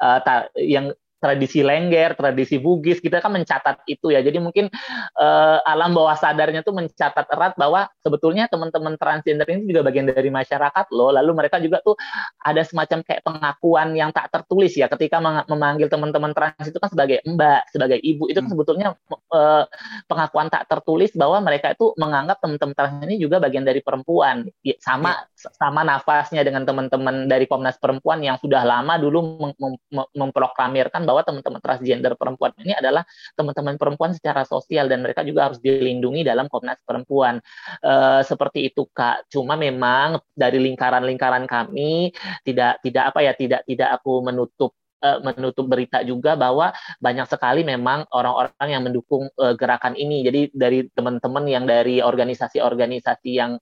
uh, 0.00 0.18
ta, 0.24 0.48
yang 0.56 0.90
tradisi 1.18 1.60
Lengger, 1.66 2.14
tradisi 2.14 2.56
Bugis, 2.62 3.02
kita 3.02 3.18
kan 3.18 3.34
mencatat 3.34 3.82
itu 3.90 4.14
ya. 4.14 4.22
Jadi 4.22 4.38
mungkin 4.38 4.70
uh, 5.18 5.58
alam 5.66 5.92
bawah 5.92 6.14
sadarnya 6.14 6.62
tuh 6.62 6.74
mencatat 6.74 7.26
erat 7.34 7.58
bahwa 7.58 7.90
sebetulnya 8.00 8.46
teman-teman 8.46 8.94
transgender 8.94 9.46
ini 9.50 9.66
juga 9.66 9.82
bagian 9.86 10.06
dari 10.06 10.30
masyarakat 10.30 10.86
loh. 10.94 11.10
Lalu 11.10 11.30
mereka 11.34 11.58
juga 11.58 11.82
tuh 11.82 11.98
ada 12.42 12.62
semacam 12.62 13.02
kayak 13.02 13.22
pengakuan 13.26 13.92
yang 13.98 14.14
tak 14.14 14.30
tertulis 14.30 14.72
ya 14.78 14.86
ketika 14.86 15.18
memanggil 15.50 15.90
teman-teman 15.90 16.30
trans 16.32 16.66
itu 16.70 16.78
kan 16.78 16.88
sebagai 16.88 17.18
mbak, 17.26 17.66
sebagai 17.74 17.98
ibu 17.98 18.30
itu 18.30 18.38
kan 18.38 18.46
hmm. 18.46 18.54
sebetulnya 18.54 18.86
uh, 19.34 19.66
pengakuan 20.06 20.46
tak 20.48 20.70
tertulis 20.70 21.10
bahwa 21.18 21.42
mereka 21.42 21.74
itu 21.74 21.92
menganggap 21.98 22.38
teman-teman 22.38 22.74
trans 22.78 23.02
ini 23.02 23.18
juga 23.18 23.42
bagian 23.42 23.66
dari 23.66 23.82
perempuan. 23.82 24.46
Ya, 24.62 24.78
sama 24.78 25.26
ya. 25.34 25.50
sama 25.58 25.82
nafasnya 25.82 26.46
dengan 26.46 26.62
teman-teman 26.62 27.26
dari 27.26 27.50
Komnas 27.50 27.76
Perempuan 27.82 28.22
yang 28.22 28.38
sudah 28.38 28.62
lama 28.62 28.94
dulu 29.00 29.40
mem 29.42 29.52
mem 29.90 30.06
memproklamirkan 30.14 31.07
bahwa 31.08 31.24
teman-teman 31.24 31.64
transgender 31.64 32.12
perempuan 32.20 32.52
ini 32.60 32.76
adalah 32.76 33.08
teman-teman 33.32 33.80
perempuan 33.80 34.12
secara 34.12 34.44
sosial 34.44 34.92
dan 34.92 35.00
mereka 35.00 35.24
juga 35.24 35.48
harus 35.48 35.56
dilindungi 35.64 36.28
dalam 36.28 36.52
Komnas 36.52 36.84
Perempuan. 36.84 37.40
Uh, 37.80 38.20
seperti 38.20 38.68
itu 38.68 38.84
Kak. 38.92 39.32
Cuma 39.32 39.56
memang 39.56 40.20
dari 40.36 40.60
lingkaran-lingkaran 40.60 41.48
kami 41.48 42.12
tidak 42.44 42.84
tidak 42.84 43.04
apa 43.16 43.20
ya 43.24 43.32
tidak 43.32 43.64
tidak 43.64 43.88
aku 43.96 44.20
menutup 44.20 44.76
uh, 45.02 45.18
menutup 45.22 45.66
berita 45.66 46.02
juga 46.02 46.34
bahwa 46.34 46.74
banyak 46.98 47.26
sekali 47.30 47.62
memang 47.62 48.06
orang-orang 48.10 48.68
yang 48.68 48.82
mendukung 48.84 49.30
uh, 49.38 49.54
gerakan 49.54 49.94
ini. 49.94 50.26
Jadi 50.26 50.40
dari 50.52 50.86
teman-teman 50.90 51.44
yang 51.46 51.64
dari 51.64 52.02
organisasi-organisasi 52.02 53.30
yang 53.30 53.56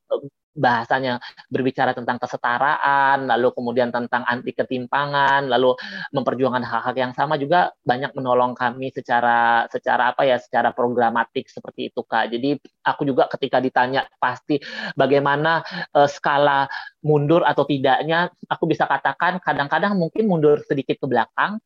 bahasanya 0.56 1.20
berbicara 1.52 1.92
tentang 1.92 2.16
kesetaraan, 2.16 3.28
lalu 3.28 3.52
kemudian 3.52 3.92
tentang 3.92 4.24
anti 4.24 4.56
ketimpangan, 4.56 5.46
lalu 5.46 5.76
memperjuangkan 6.16 6.64
hak-hak 6.64 6.96
yang 6.96 7.12
sama 7.12 7.36
juga 7.36 7.70
banyak 7.84 8.16
menolong 8.16 8.56
kami 8.56 8.90
secara 8.90 9.68
secara 9.68 10.16
apa 10.16 10.24
ya, 10.24 10.40
secara 10.40 10.72
programatik 10.72 11.46
seperti 11.46 11.92
itu 11.92 12.00
Kak. 12.02 12.32
Jadi 12.32 12.56
aku 12.82 13.04
juga 13.04 13.28
ketika 13.28 13.60
ditanya 13.60 14.08
pasti 14.18 14.56
bagaimana 14.96 15.60
uh, 15.92 16.08
skala 16.08 16.66
mundur 17.04 17.46
atau 17.46 17.62
tidaknya, 17.62 18.32
aku 18.50 18.64
bisa 18.66 18.88
katakan 18.88 19.38
kadang-kadang 19.38 19.94
mungkin 19.94 20.26
mundur 20.26 20.58
sedikit 20.66 20.98
ke 20.98 21.06
belakang, 21.06 21.60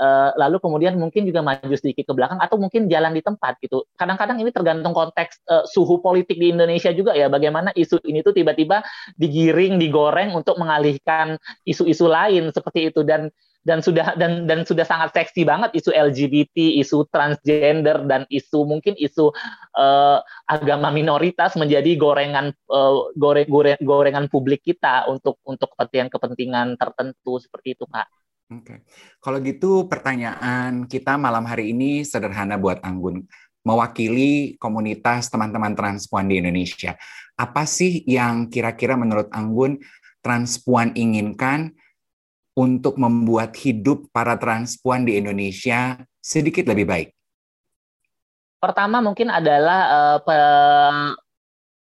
uh, 0.00 0.30
lalu 0.36 0.60
kemudian 0.60 0.94
mungkin 0.96 1.24
juga 1.24 1.40
maju 1.40 1.74
sedikit 1.76 2.08
ke 2.08 2.12
belakang 2.12 2.40
atau 2.40 2.56
mungkin 2.60 2.88
jalan 2.88 3.12
di 3.16 3.22
tempat 3.24 3.58
gitu. 3.60 3.84
Kadang-kadang 3.96 4.40
ini 4.40 4.50
tergantung 4.52 4.92
konteks 4.92 5.42
uh, 5.48 5.64
suhu 5.68 6.00
politik 6.00 6.36
di 6.36 6.52
Indonesia 6.52 6.92
juga 6.92 7.16
ya 7.16 7.26
bagaimana 7.32 7.72
isu 7.72 8.00
ini 8.04 8.20
tuh 8.20 8.36
tiba-tiba 8.36 8.84
digiring, 9.16 9.80
digoreng 9.80 10.36
untuk 10.36 10.56
mengalihkan 10.60 11.40
isu-isu 11.64 12.06
lain 12.08 12.52
seperti 12.52 12.92
itu 12.92 13.02
dan 13.02 13.32
dan 13.66 13.82
sudah 13.82 14.14
dan 14.14 14.46
dan 14.46 14.62
sudah 14.62 14.86
sangat 14.86 15.10
seksi 15.10 15.42
banget 15.42 15.74
isu 15.74 15.90
LGBT, 15.90 16.78
isu 16.78 17.10
transgender 17.10 17.98
dan 18.06 18.22
isu 18.30 18.62
mungkin 18.62 18.94
isu 18.94 19.34
uh, 19.74 20.22
agama 20.46 20.94
minoritas 20.94 21.58
menjadi 21.58 21.98
gorengan 21.98 22.54
uh, 22.70 23.10
goreng, 23.18 23.50
goreng 23.50 23.82
gorengan 23.82 24.30
publik 24.30 24.62
kita 24.62 25.10
untuk 25.10 25.42
untuk 25.42 25.74
kepentingan-kepentingan 25.74 26.78
tertentu 26.78 27.42
seperti 27.42 27.74
itu, 27.74 27.90
Kak. 27.90 28.06
Oke. 28.46 28.62
Okay. 28.62 28.78
Kalau 29.18 29.42
gitu 29.42 29.90
pertanyaan 29.90 30.86
kita 30.86 31.18
malam 31.18 31.42
hari 31.50 31.74
ini 31.74 32.06
sederhana 32.06 32.54
buat 32.54 32.78
Anggun. 32.78 33.26
Mewakili 33.66 34.54
komunitas 34.62 35.26
teman-teman 35.26 35.74
transpuan 35.74 36.30
di 36.30 36.38
Indonesia. 36.38 36.94
Apa 37.34 37.66
sih 37.66 38.06
yang 38.06 38.46
kira-kira 38.46 38.94
menurut 38.94 39.26
Anggun 39.34 39.82
transpuan 40.22 40.94
inginkan 40.94 41.74
untuk 42.54 43.02
membuat 43.02 43.58
hidup 43.58 44.06
para 44.14 44.38
transpuan 44.38 45.02
di 45.02 45.18
Indonesia 45.18 45.98
sedikit 46.22 46.70
lebih 46.70 46.86
baik? 46.86 47.08
Pertama 48.62 49.02
mungkin 49.02 49.26
adalah 49.34 49.80
uh, 49.90 50.18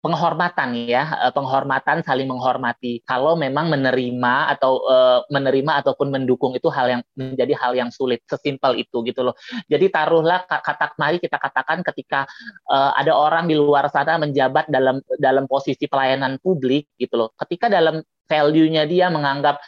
penghormatan 0.07 0.87
ya, 0.87 1.03
eh, 1.27 1.33
penghormatan 1.35 2.07
saling 2.07 2.31
menghormati. 2.31 3.03
Kalau 3.03 3.35
memang 3.35 3.67
menerima 3.67 4.55
atau 4.55 4.79
uh, 4.87 5.27
menerima 5.35 5.83
ataupun 5.83 6.15
mendukung 6.15 6.55
itu 6.55 6.71
hal 6.71 6.87
yang 6.87 7.03
menjadi 7.19 7.59
hal 7.59 7.75
yang 7.75 7.91
sulit, 7.91 8.23
sesimpel 8.31 8.79
itu 8.79 9.03
gitu 9.03 9.27
loh. 9.27 9.35
Jadi 9.67 9.91
taruhlah 9.91 10.47
kata 10.47 10.95
mari 11.03 11.19
kita 11.19 11.43
katakan 11.43 11.83
ketika 11.83 12.31
uh, 12.71 12.95
ada 12.95 13.19
orang 13.19 13.51
di 13.51 13.59
luar 13.59 13.91
sana 13.91 14.15
menjabat 14.23 14.71
dalam 14.71 15.03
dalam 15.19 15.51
posisi 15.51 15.91
pelayanan 15.91 16.39
publik 16.39 16.87
gitu 16.95 17.19
loh. 17.19 17.35
Ketika 17.35 17.67
dalam 17.67 17.99
value-nya 18.31 18.87
dia 18.87 19.11
menganggap 19.11 19.59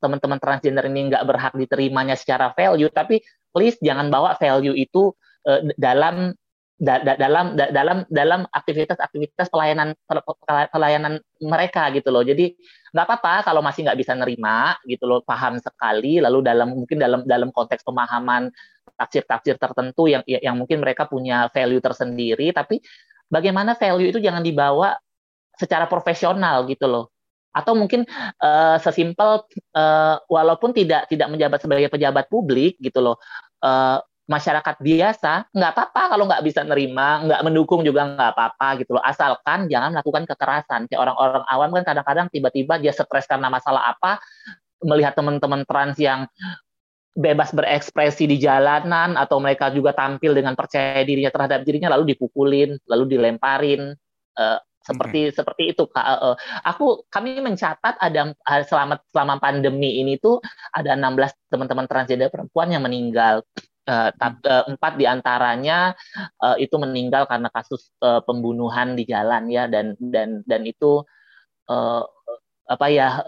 teman-teman 0.00 0.40
transgender 0.40 0.88
ini 0.88 1.12
nggak 1.12 1.24
berhak 1.28 1.52
diterimanya 1.52 2.16
secara 2.16 2.56
value, 2.56 2.88
tapi 2.88 3.20
please 3.52 3.76
jangan 3.84 4.08
bawa 4.08 4.40
value 4.40 4.76
itu 4.76 5.12
dalam 5.78 6.34
da, 6.76 7.00
da, 7.00 7.16
dalam 7.16 7.56
da, 7.56 7.72
dalam 7.72 8.04
dalam 8.12 8.40
aktivitas-aktivitas 8.52 9.48
pelayanan 9.48 9.96
pelayanan 10.72 11.20
mereka 11.40 11.88
gitu 11.96 12.12
loh. 12.12 12.20
Jadi 12.20 12.52
nggak 12.92 13.04
apa-apa 13.08 13.48
kalau 13.48 13.64
masih 13.64 13.88
nggak 13.88 13.98
bisa 14.00 14.12
nerima 14.12 14.76
gitu 14.84 15.08
loh, 15.08 15.24
paham 15.24 15.56
sekali. 15.56 16.20
Lalu 16.20 16.38
dalam 16.44 16.68
mungkin 16.76 17.00
dalam 17.00 17.20
dalam 17.24 17.48
konteks 17.48 17.80
pemahaman 17.80 18.52
tafsir-tafsir 18.96 19.56
tertentu 19.56 20.08
yang 20.08 20.22
yang 20.28 20.56
mungkin 20.56 20.84
mereka 20.84 21.08
punya 21.08 21.48
value 21.52 21.80
tersendiri, 21.80 22.52
tapi 22.52 22.84
bagaimana 23.32 23.72
value 23.76 24.12
itu 24.12 24.20
jangan 24.20 24.44
dibawa 24.44 24.96
secara 25.56 25.88
profesional 25.88 26.68
gitu 26.68 26.84
loh 26.84 27.16
atau 27.56 27.72
mungkin 27.72 28.04
uh, 28.44 28.76
sesimpel 28.76 29.48
uh, 29.72 30.20
walaupun 30.28 30.76
tidak 30.76 31.08
tidak 31.08 31.32
menjabat 31.32 31.56
sebagai 31.64 31.88
pejabat 31.88 32.28
publik 32.28 32.76
gitu 32.84 33.00
loh 33.00 33.16
uh, 33.64 33.96
masyarakat 34.26 34.82
biasa 34.82 35.54
nggak 35.54 35.70
apa-apa 35.70 36.02
kalau 36.10 36.26
nggak 36.26 36.42
bisa 36.42 36.66
nerima 36.66 37.22
nggak 37.22 37.40
mendukung 37.46 37.86
juga 37.86 38.10
nggak 38.10 38.30
apa-apa 38.34 38.68
gitu 38.82 38.98
loh. 38.98 39.04
Asalkan 39.06 39.70
jangan 39.70 39.94
melakukan 39.94 40.26
kekerasan. 40.26 40.90
Kayak 40.90 41.00
orang-orang 41.06 41.44
awam 41.46 41.70
kan 41.80 41.84
kadang-kadang 41.94 42.26
tiba-tiba 42.34 42.74
dia 42.82 42.90
stres 42.90 43.26
karena 43.30 43.46
masalah 43.46 43.94
apa 43.94 44.18
melihat 44.82 45.14
teman-teman 45.14 45.62
trans 45.64 45.96
yang 45.96 46.26
bebas 47.16 47.54
berekspresi 47.56 48.28
di 48.28 48.36
jalanan 48.36 49.16
atau 49.16 49.40
mereka 49.40 49.72
juga 49.72 49.96
tampil 49.96 50.36
dengan 50.36 50.52
percaya 50.52 51.00
dirinya 51.00 51.32
terhadap 51.32 51.64
dirinya 51.64 51.88
lalu 51.96 52.12
dipukulin 52.12 52.76
lalu 52.90 53.16
dilemparin. 53.16 53.94
Uh, 54.36 54.60
seperti 54.86 55.20
okay. 55.30 55.34
seperti 55.34 55.62
itu 55.74 55.84
kak. 55.90 56.06
Uh, 56.06 56.36
aku 56.62 57.02
kami 57.10 57.42
mencatat 57.42 57.98
ada 57.98 58.30
selama 58.70 59.02
selama 59.10 59.34
pandemi 59.42 59.98
ini 59.98 60.14
tuh 60.18 60.38
ada 60.70 60.94
16 60.94 61.50
teman-teman 61.50 61.86
transgender 61.90 62.30
perempuan 62.30 62.70
yang 62.70 62.86
meninggal 62.86 63.42
uh, 63.86 64.10
uh, 64.12 64.64
empat 64.66 64.92
di 64.98 65.06
antaranya 65.06 65.94
uh, 66.42 66.58
itu 66.58 66.76
meninggal 66.76 67.24
karena 67.30 67.48
kasus 67.48 67.94
uh, 68.02 68.20
pembunuhan 68.26 68.98
di 68.98 69.06
jalan 69.06 69.48
ya 69.48 69.70
dan 69.70 69.94
dan 69.98 70.42
dan 70.44 70.62
itu 70.66 71.02
apa 72.66 72.86
ya 72.86 73.18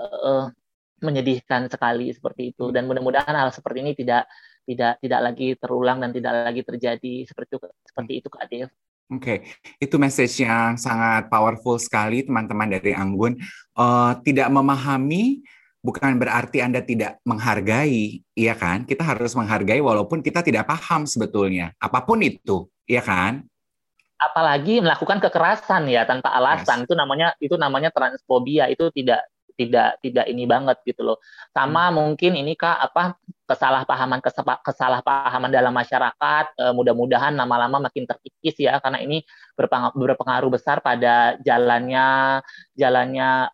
menyedihkan 1.02 1.66
sekali 1.66 2.14
seperti 2.14 2.54
itu 2.54 2.70
dan 2.70 2.86
mudah-mudahan 2.86 3.34
hal 3.34 3.50
seperti 3.50 3.82
ini 3.82 3.92
tidak 3.98 4.30
tidak 4.62 5.02
tidak 5.02 5.20
lagi 5.26 5.48
terulang 5.58 5.98
dan 5.98 6.14
tidak 6.14 6.46
lagi 6.46 6.62
terjadi 6.62 7.14
seperti 7.26 7.50
itu 7.58 7.58
seperti 7.82 8.12
itu 8.22 8.28
kak 8.30 8.46
Dev. 8.46 8.70
Oke, 9.08 9.24
okay. 9.24 9.38
itu 9.80 9.96
message 9.96 10.44
yang 10.44 10.76
sangat 10.76 11.32
powerful 11.32 11.80
sekali 11.80 12.28
teman-teman 12.28 12.68
dari 12.68 12.92
Anggun. 12.92 13.40
Uh, 13.72 14.12
tidak 14.20 14.52
memahami 14.52 15.40
bukan 15.82 16.18
berarti 16.18 16.58
Anda 16.62 16.82
tidak 16.82 17.22
menghargai, 17.22 18.22
iya 18.34 18.54
kan? 18.58 18.84
Kita 18.84 19.06
harus 19.06 19.32
menghargai 19.38 19.78
walaupun 19.78 20.20
kita 20.20 20.42
tidak 20.42 20.66
paham 20.66 21.06
sebetulnya. 21.06 21.74
Apa 21.78 22.02
pun 22.02 22.22
itu, 22.22 22.66
iya 22.84 23.02
kan? 23.02 23.46
Apalagi 24.18 24.82
melakukan 24.82 25.22
kekerasan 25.22 25.86
ya 25.86 26.02
tanpa 26.02 26.34
alasan. 26.34 26.82
Yes. 26.82 26.86
Itu 26.90 26.94
namanya 26.98 27.28
itu 27.38 27.54
namanya 27.54 27.94
transfobia. 27.94 28.66
Itu 28.66 28.90
tidak 28.90 29.22
tidak 29.58 29.98
tidak 29.98 30.26
ini 30.30 30.46
banget 30.46 30.78
gitu 30.86 31.02
loh. 31.02 31.18
Sama 31.50 31.90
hmm. 31.90 31.94
mungkin 31.98 32.32
ini 32.38 32.54
kak 32.54 32.78
apa 32.78 33.18
kesalahpahaman 33.50 34.22
kesalahpahaman 34.62 35.50
dalam 35.50 35.74
masyarakat 35.74 36.44
e, 36.54 36.64
mudah-mudahan 36.76 37.34
lama-lama 37.34 37.90
makin 37.90 38.04
terkikis 38.06 38.60
ya 38.60 38.78
karena 38.78 39.02
ini 39.02 39.24
berpengaruh 39.58 40.52
besar 40.52 40.84
pada 40.84 41.34
jalannya 41.42 42.38
jalannya 42.76 43.50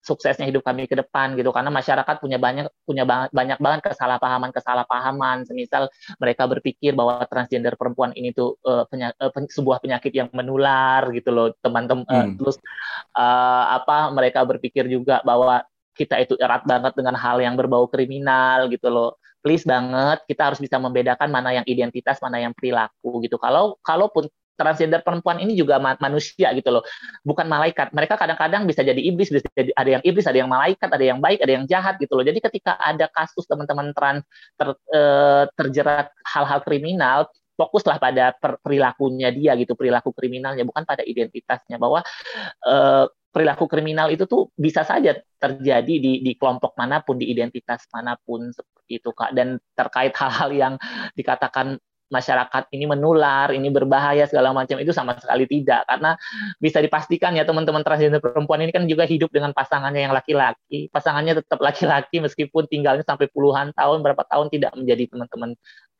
suksesnya 0.00 0.48
hidup 0.48 0.64
kami 0.64 0.88
ke 0.88 0.96
depan 0.96 1.36
gitu. 1.36 1.52
Karena 1.52 1.68
masyarakat 1.68 2.16
punya 2.20 2.40
banyak 2.40 2.66
punya 2.88 3.04
banyak, 3.04 3.30
banyak 3.30 3.58
banget 3.60 3.80
kesalahpahaman 3.92 4.50
kesalahpahaman. 4.50 5.44
Semisal 5.44 5.92
mereka 6.16 6.48
berpikir 6.48 6.96
bahwa 6.96 7.24
transgender 7.28 7.76
perempuan 7.76 8.16
ini 8.16 8.32
tuh 8.32 8.56
uh, 8.64 8.88
penya, 8.88 9.12
uh, 9.20 9.30
pen, 9.30 9.46
sebuah 9.46 9.84
penyakit 9.84 10.12
yang 10.12 10.28
menular 10.32 11.04
gitu 11.12 11.30
loh 11.30 11.52
teman-teman 11.60 12.08
uh, 12.08 12.26
terus 12.36 12.56
uh, 13.14 13.76
apa 13.76 14.10
mereka 14.12 14.42
berpikir 14.44 14.88
juga 14.88 15.20
bahwa 15.22 15.62
kita 15.94 16.16
itu 16.16 16.34
erat 16.40 16.64
banget 16.64 16.96
dengan 16.96 17.12
hal 17.18 17.44
yang 17.44 17.60
berbau 17.60 17.84
kriminal 17.84 18.72
gitu 18.72 18.88
loh. 18.88 19.20
Please 19.40 19.64
banget 19.64 20.20
kita 20.28 20.52
harus 20.52 20.60
bisa 20.60 20.76
membedakan 20.76 21.28
mana 21.32 21.56
yang 21.56 21.66
identitas 21.68 22.20
mana 22.20 22.40
yang 22.40 22.52
perilaku 22.56 23.24
gitu. 23.24 23.36
Kalau 23.40 23.76
kalaupun 23.80 24.28
transgender 24.60 25.00
perempuan 25.00 25.40
ini 25.40 25.56
juga 25.56 25.80
manusia 25.80 26.52
gitu 26.52 26.68
loh, 26.68 26.84
bukan 27.24 27.48
malaikat. 27.48 27.96
Mereka 27.96 28.20
kadang-kadang 28.20 28.68
bisa 28.68 28.84
jadi 28.84 29.00
iblis, 29.00 29.32
bisa 29.32 29.48
jadi 29.56 29.72
ada 29.72 29.90
yang 29.96 30.02
iblis, 30.04 30.28
ada 30.28 30.36
yang 30.36 30.52
malaikat, 30.52 30.88
ada 30.92 31.04
yang 31.04 31.18
baik, 31.24 31.40
ada 31.40 31.52
yang 31.56 31.64
jahat 31.64 31.96
gitu 31.96 32.12
loh. 32.12 32.24
Jadi 32.28 32.44
ketika 32.44 32.76
ada 32.76 33.08
kasus 33.08 33.48
teman-teman 33.48 33.96
trans 33.96 34.20
ter, 34.60 34.68
eh, 34.92 35.44
terjerat 35.56 36.12
hal-hal 36.28 36.60
kriminal, 36.60 37.24
fokuslah 37.56 37.96
pada 37.96 38.36
perilakunya 38.40 39.32
dia 39.32 39.56
gitu, 39.56 39.72
perilaku 39.72 40.12
kriminalnya, 40.12 40.68
bukan 40.68 40.84
pada 40.84 41.00
identitasnya. 41.00 41.80
Bahwa 41.80 42.04
eh, 42.68 43.04
perilaku 43.30 43.70
kriminal 43.70 44.10
itu 44.10 44.26
tuh 44.26 44.50
bisa 44.58 44.82
saja 44.82 45.14
terjadi 45.38 45.94
di, 46.02 46.20
di 46.20 46.32
kelompok 46.36 46.74
mana 46.76 47.00
pun, 47.00 47.16
di 47.16 47.30
identitas 47.30 47.86
mana 47.94 48.18
pun 48.18 48.50
seperti 48.50 49.00
itu 49.00 49.10
kak. 49.14 49.32
Dan 49.32 49.56
terkait 49.72 50.12
hal-hal 50.18 50.50
yang 50.52 50.74
dikatakan 51.14 51.78
masyarakat 52.10 52.68
ini 52.74 52.84
menular, 52.90 53.54
ini 53.54 53.70
berbahaya 53.70 54.26
segala 54.26 54.50
macam 54.50 54.76
itu 54.82 54.90
sama 54.90 55.16
sekali 55.16 55.46
tidak 55.46 55.86
karena 55.86 56.18
bisa 56.58 56.82
dipastikan 56.82 57.32
ya 57.38 57.46
teman-teman 57.46 57.86
transgender 57.86 58.18
perempuan 58.18 58.60
ini 58.66 58.74
kan 58.74 58.84
juga 58.90 59.06
hidup 59.06 59.30
dengan 59.30 59.54
pasangannya 59.54 60.10
yang 60.10 60.14
laki-laki, 60.14 60.90
pasangannya 60.90 61.38
tetap 61.38 61.62
laki-laki 61.62 62.18
meskipun 62.18 62.66
tinggalnya 62.66 63.06
sampai 63.06 63.30
puluhan 63.30 63.70
tahun 63.78 64.02
berapa 64.02 64.26
tahun 64.26 64.50
tidak 64.50 64.74
menjadi 64.74 65.06
teman-teman 65.06 65.50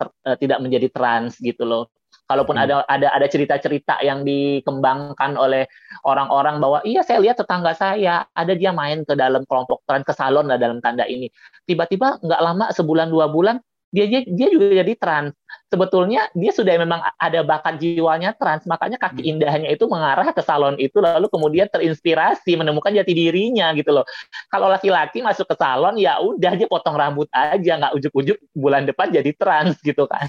uh, 0.02 0.36
tidak 0.36 0.58
menjadi 0.58 0.88
trans 0.90 1.38
gitu 1.38 1.62
loh. 1.62 1.88
Kalaupun 2.26 2.58
hmm. 2.58 2.64
ada 2.66 2.74
ada 2.86 3.08
ada 3.14 3.26
cerita-cerita 3.26 4.02
yang 4.02 4.22
dikembangkan 4.26 5.34
oleh 5.34 5.66
orang-orang 6.06 6.62
bahwa 6.62 6.78
iya 6.82 7.02
saya 7.06 7.22
lihat 7.22 7.38
tetangga 7.38 7.74
saya 7.74 8.26
ada 8.34 8.54
dia 8.54 8.70
main 8.74 9.02
ke 9.06 9.14
dalam 9.14 9.42
kelompok 9.46 9.82
trans 9.86 10.06
ke 10.06 10.14
salon 10.14 10.46
lah 10.46 10.58
dalam 10.58 10.82
tanda 10.82 11.06
ini. 11.06 11.30
Tiba-tiba 11.66 12.18
nggak 12.22 12.40
lama 12.42 12.66
sebulan 12.74 13.10
dua 13.10 13.30
bulan 13.30 13.58
dia 13.90 14.06
dia 14.10 14.48
juga 14.50 14.70
jadi 14.82 14.94
trans 14.94 15.34
sebetulnya 15.70 16.26
dia 16.34 16.50
sudah 16.50 16.74
memang 16.74 16.98
ada 17.14 17.46
bakat 17.46 17.78
jiwanya 17.78 18.34
trans, 18.34 18.66
makanya 18.66 18.98
kaki 18.98 19.22
hmm. 19.22 19.30
indahnya 19.38 19.68
itu 19.70 19.86
mengarah 19.86 20.34
ke 20.34 20.42
salon 20.42 20.74
itu 20.82 20.98
lalu 20.98 21.30
kemudian 21.30 21.70
terinspirasi 21.70 22.58
menemukan 22.58 22.90
jati 22.90 23.14
dirinya 23.14 23.70
gitu 23.78 23.94
loh. 23.94 24.04
Kalau 24.50 24.66
laki-laki 24.66 25.22
masuk 25.22 25.46
ke 25.46 25.54
salon 25.54 25.94
ya 25.94 26.18
udah 26.18 26.58
dia 26.58 26.66
potong 26.66 26.98
rambut 26.98 27.30
aja 27.30 27.78
nggak 27.78 27.94
ujuk-ujuk 28.02 28.36
bulan 28.50 28.82
depan 28.82 29.14
jadi 29.14 29.30
trans 29.38 29.78
gitu 29.78 30.10
kan. 30.10 30.26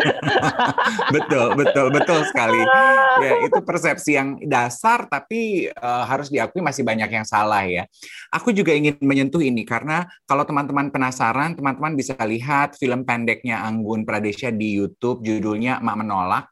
betul, 1.14 1.52
betul, 1.60 1.86
betul 1.92 2.20
sekali. 2.24 2.64
Ya, 3.20 3.44
itu 3.44 3.60
persepsi 3.60 4.16
yang 4.16 4.40
dasar 4.48 5.04
tapi 5.04 5.68
uh, 5.68 6.04
harus 6.08 6.32
diakui 6.32 6.64
masih 6.64 6.80
banyak 6.80 7.12
yang 7.12 7.26
salah 7.28 7.68
ya. 7.68 7.84
Aku 8.32 8.56
juga 8.56 8.72
ingin 8.72 8.96
menyentuh 9.04 9.44
ini 9.44 9.68
karena 9.68 10.08
kalau 10.24 10.48
teman-teman 10.48 10.88
penasaran, 10.88 11.52
teman-teman 11.58 11.92
bisa 11.92 12.16
lihat 12.24 12.78
film 12.80 13.04
pendeknya 13.04 13.60
Anggun 13.66 14.08
Pradesh 14.08 14.29
Indonesia 14.30 14.54
di 14.54 14.68
YouTube 14.78 15.26
judulnya 15.26 15.82
Mak 15.82 15.96
Menolak. 15.98 16.44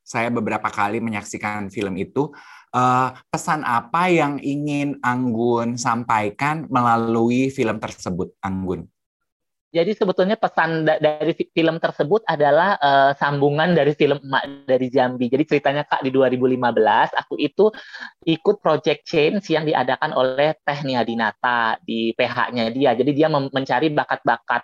Saya 0.00 0.32
beberapa 0.32 0.72
kali 0.72 1.04
menyaksikan 1.04 1.68
film 1.68 2.00
itu. 2.00 2.32
Uh, 2.72 3.12
pesan 3.28 3.64
apa 3.68 4.08
yang 4.08 4.40
ingin 4.40 4.96
Anggun 5.04 5.76
sampaikan 5.76 6.64
melalui 6.72 7.52
film 7.52 7.76
tersebut, 7.76 8.32
Anggun? 8.40 8.88
Jadi 9.68 9.92
sebetulnya 9.92 10.40
pesan 10.40 10.88
da 10.88 10.96
dari 10.96 11.36
film 11.52 11.76
tersebut 11.76 12.24
adalah 12.24 12.80
uh, 12.80 13.12
sambungan 13.12 13.76
dari 13.76 13.92
film 13.92 14.16
Emak 14.16 14.64
dari 14.64 14.88
Jambi. 14.88 15.28
Jadi 15.28 15.44
ceritanya 15.44 15.84
Kak 15.84 16.00
di 16.00 16.08
2015 16.08 16.56
aku 17.12 17.36
itu 17.36 17.68
ikut 18.24 18.64
project 18.64 19.04
change 19.04 19.52
yang 19.52 19.68
diadakan 19.68 20.16
oleh 20.16 20.56
Teh 20.64 20.80
Dinata 21.04 21.76
di 21.84 22.16
PH-nya 22.16 22.72
dia. 22.72 22.96
Jadi 22.96 23.12
dia 23.12 23.28
mencari 23.28 23.92
bakat-bakat 23.92 24.62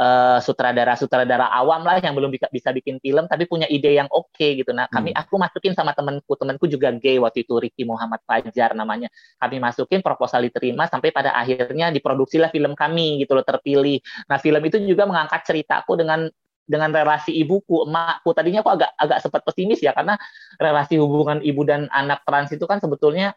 uh, 0.00 0.38
sutradara-sutradara 0.40 1.52
awam 1.52 1.84
lah 1.84 2.00
yang 2.00 2.16
belum 2.16 2.32
bisa 2.32 2.72
bikin 2.72 2.96
film 3.04 3.28
tapi 3.28 3.44
punya 3.44 3.68
ide 3.68 3.92
yang 3.92 4.08
oke 4.08 4.32
okay, 4.32 4.56
gitu. 4.56 4.72
Nah, 4.72 4.88
kami 4.88 5.12
hmm. 5.12 5.20
aku 5.20 5.36
masukin 5.36 5.76
sama 5.76 5.92
temanku, 5.92 6.32
temanku 6.32 6.64
juga 6.64 6.96
gay 6.96 7.20
waktu 7.20 7.44
itu 7.44 7.60
Ricky 7.60 7.84
Muhammad 7.84 8.24
Fajar 8.24 8.72
namanya. 8.72 9.12
Kami 9.36 9.60
masukin 9.60 10.00
proposal 10.00 10.48
diterima 10.48 10.88
sampai 10.88 11.12
pada 11.12 11.36
akhirnya 11.36 11.92
diproduksilah 11.92 12.48
film 12.48 12.72
kami 12.72 13.20
gitu 13.20 13.36
loh 13.36 13.44
terpilih. 13.44 14.00
Nah, 14.32 14.45
film 14.46 14.62
itu 14.62 14.78
juga 14.86 15.10
mengangkat 15.10 15.42
ceritaku 15.42 15.98
dengan 15.98 16.30
dengan 16.66 16.90
relasi 16.90 17.34
ibuku, 17.34 17.86
emakku. 17.86 18.30
Tadinya 18.30 18.62
aku 18.62 18.70
agak 18.78 18.90
agak 18.94 19.18
sempat 19.22 19.42
pesimis 19.42 19.82
ya 19.82 19.90
karena 19.90 20.14
relasi 20.58 20.98
hubungan 20.98 21.42
ibu 21.42 21.66
dan 21.66 21.90
anak 21.90 22.22
trans 22.22 22.54
itu 22.54 22.62
kan 22.66 22.78
sebetulnya 22.78 23.34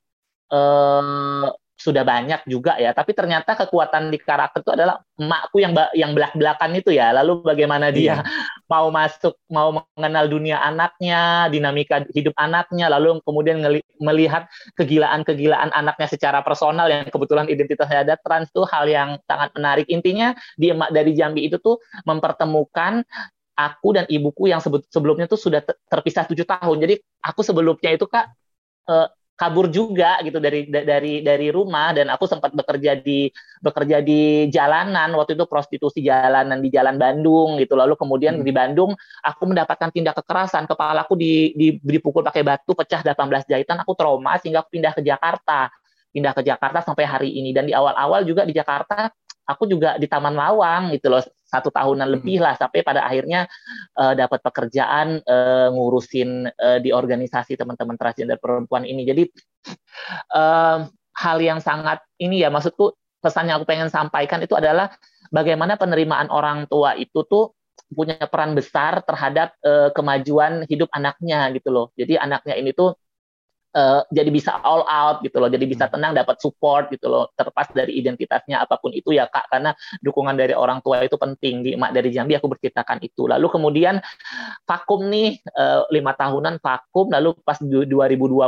eh, 0.54 1.48
sudah 1.80 2.04
banyak 2.04 2.44
juga 2.44 2.76
ya, 2.76 2.92
tapi 2.92 3.16
ternyata 3.16 3.56
kekuatan 3.56 4.12
di 4.12 4.20
karakter 4.20 4.60
itu 4.60 4.76
adalah 4.76 5.00
emakku 5.16 5.64
yang 5.64 5.72
yang 5.96 6.12
belak-belakan 6.12 6.76
itu 6.76 6.92
ya. 6.92 7.16
Lalu 7.16 7.42
bagaimana 7.42 7.90
dia 7.90 8.20
iya. 8.20 8.28
Mau 8.70 8.94
masuk, 8.94 9.34
mau 9.50 9.82
mengenal 9.98 10.30
dunia 10.30 10.62
anaknya, 10.62 11.50
dinamika 11.50 12.06
hidup 12.14 12.38
anaknya, 12.38 12.86
lalu 12.88 13.18
kemudian 13.26 13.58
melihat 13.98 14.46
kegilaan-kegilaan 14.78 15.74
anaknya 15.74 16.08
secara 16.08 16.46
personal 16.46 16.86
yang 16.86 17.10
kebetulan 17.10 17.50
identitasnya 17.50 18.06
ada 18.06 18.16
trans 18.22 18.54
itu 18.54 18.62
hal 18.70 18.86
yang 18.86 19.10
sangat 19.26 19.50
menarik. 19.58 19.90
Intinya 19.90 20.38
di 20.54 20.70
emak 20.70 20.94
dari 20.94 21.18
Jambi 21.18 21.50
itu 21.50 21.58
tuh 21.58 21.82
mempertemukan 22.06 23.02
aku 23.58 23.90
dan 23.92 24.06
ibuku 24.08 24.48
yang 24.48 24.64
sebelumnya 24.64 25.28
tuh 25.28 25.42
sudah 25.42 25.66
terpisah 25.66 26.30
tujuh 26.30 26.46
tahun. 26.48 26.78
Jadi 26.80 26.96
aku 27.26 27.42
sebelumnya 27.44 27.92
itu 27.92 28.06
kak 28.06 28.32
eh, 28.88 29.08
kabur 29.40 29.72
juga 29.72 30.20
gitu 30.20 30.44
dari 30.44 30.68
dari 30.68 31.24
dari 31.24 31.48
rumah. 31.48 31.96
Dan 31.96 32.12
aku 32.12 32.28
sempat 32.28 32.52
bekerja 32.52 33.00
di 33.00 33.32
bekerja 33.64 34.04
di 34.04 34.52
jalanan. 34.52 35.16
Waktu 35.16 35.40
itu 35.40 35.48
prostitusi 35.48 36.04
jalanan 36.04 36.60
di 36.60 36.68
Jalan 36.68 37.00
Bandung 37.00 37.56
gitu. 37.56 37.80
Lalu 37.80 37.96
kemudian 37.96 38.38
hmm. 38.40 38.44
di 38.44 38.52
Bandung 38.52 38.92
aku 39.24 39.44
mendapatkan 39.48 39.88
tindak 39.96 40.20
kekerasan. 40.20 40.68
Kepalaku 40.68 41.16
di, 41.16 41.56
di 41.56 41.80
dipukul 41.80 42.28
pakai 42.28 42.44
batu 42.44 42.76
pecah 42.76 43.00
18 43.00 43.48
jahitan. 43.48 43.80
Aku 43.88 43.96
trauma 43.96 44.36
sehingga 44.36 44.60
aku 44.60 44.76
pindah 44.76 44.92
ke 44.92 45.00
Jakarta. 45.00 45.72
Pindah 46.12 46.36
ke 46.36 46.44
Jakarta 46.44 46.84
sampai 46.84 47.08
hari 47.08 47.30
ini. 47.40 47.56
Dan 47.56 47.64
di 47.64 47.72
awal-awal 47.72 48.28
juga 48.28 48.44
di 48.44 48.52
Jakarta 48.52 49.08
aku 49.50 49.66
juga 49.66 49.98
di 49.98 50.06
Taman 50.06 50.38
Lawang 50.38 50.94
gitu 50.94 51.10
loh 51.10 51.26
satu 51.50 51.74
tahunan 51.74 52.06
hmm. 52.06 52.16
lebih 52.22 52.38
lah 52.46 52.54
sampai 52.54 52.86
pada 52.86 53.02
akhirnya 53.02 53.50
uh, 53.98 54.14
dapat 54.14 54.46
pekerjaan 54.46 55.26
uh, 55.26 55.74
ngurusin 55.74 56.46
uh, 56.54 56.78
di 56.78 56.94
organisasi 56.94 57.58
teman-teman 57.58 57.98
transgender 57.98 58.38
perempuan 58.38 58.86
ini 58.86 59.02
jadi 59.10 59.24
uh, 60.38 60.86
hal 61.18 61.38
yang 61.42 61.58
sangat 61.58 62.06
ini 62.22 62.46
ya 62.46 62.54
maksudku 62.54 62.94
pesan 63.20 63.50
yang 63.50 63.60
aku 63.60 63.68
pengen 63.68 63.90
sampaikan 63.90 64.40
itu 64.46 64.54
adalah 64.54 64.94
bagaimana 65.34 65.76
penerimaan 65.76 66.30
orang 66.30 66.70
tua 66.70 66.94
itu 66.96 67.26
tuh 67.26 67.58
punya 67.90 68.22
peran 68.30 68.54
besar 68.54 69.02
terhadap 69.02 69.58
uh, 69.66 69.90
kemajuan 69.98 70.70
hidup 70.70 70.88
anaknya 70.94 71.50
gitu 71.58 71.74
loh 71.74 71.90
jadi 71.98 72.22
anaknya 72.22 72.54
ini 72.62 72.72
tuh 72.78 72.94
uh, 73.76 74.02
jadi 74.10 74.30
bisa 74.30 74.58
all 74.64 74.86
out 74.88 75.22
gitu 75.22 75.38
loh, 75.38 75.50
jadi 75.52 75.66
bisa 75.66 75.86
hmm. 75.88 75.94
tenang 75.98 76.14
dapat 76.18 76.38
support 76.42 76.90
gitu 76.90 77.10
loh, 77.10 77.30
terlepas 77.38 77.70
dari 77.74 77.98
identitasnya 77.98 78.64
apa 78.64 78.78
pun 78.82 78.94
itu 78.94 79.14
ya 79.14 79.30
kak, 79.30 79.50
karena 79.52 79.76
dukungan 80.02 80.36
dari 80.38 80.54
orang 80.56 80.82
tua 80.82 81.04
itu 81.06 81.18
penting 81.20 81.66
di 81.66 81.70
emak 81.78 81.92
dari 81.94 82.10
Jambi 82.10 82.38
aku 82.38 82.50
berceritakan 82.50 83.04
itu. 83.04 83.30
Lalu 83.30 83.48
kemudian 83.50 84.02
vakum 84.66 85.10
nih 85.10 85.42
uh, 85.54 85.86
lima 85.94 86.16
tahunan 86.16 86.62
vakum, 86.62 87.12
lalu 87.14 87.38
pas 87.44 87.60
2020 87.62 88.40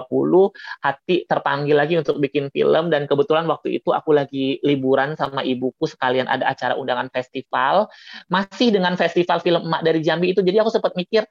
hati 0.82 1.16
terpanggil 1.28 1.76
lagi 1.78 1.96
untuk 2.00 2.18
bikin 2.18 2.50
film 2.50 2.90
dan 2.90 3.06
kebetulan 3.06 3.46
waktu 3.46 3.82
itu 3.82 3.94
aku 3.94 4.16
lagi 4.16 4.58
liburan 4.66 5.14
sama 5.18 5.46
ibuku 5.46 5.86
sekalian 5.86 6.26
ada 6.26 6.50
acara 6.50 6.74
undangan 6.78 7.10
festival, 7.14 7.90
masih 8.32 8.74
dengan 8.74 8.98
festival 8.98 9.42
film 9.44 9.68
emak 9.68 9.82
dari 9.86 10.00
Jambi 10.02 10.34
itu, 10.34 10.42
jadi 10.42 10.64
aku 10.66 10.72
sempat 10.74 10.94
mikir 10.98 11.26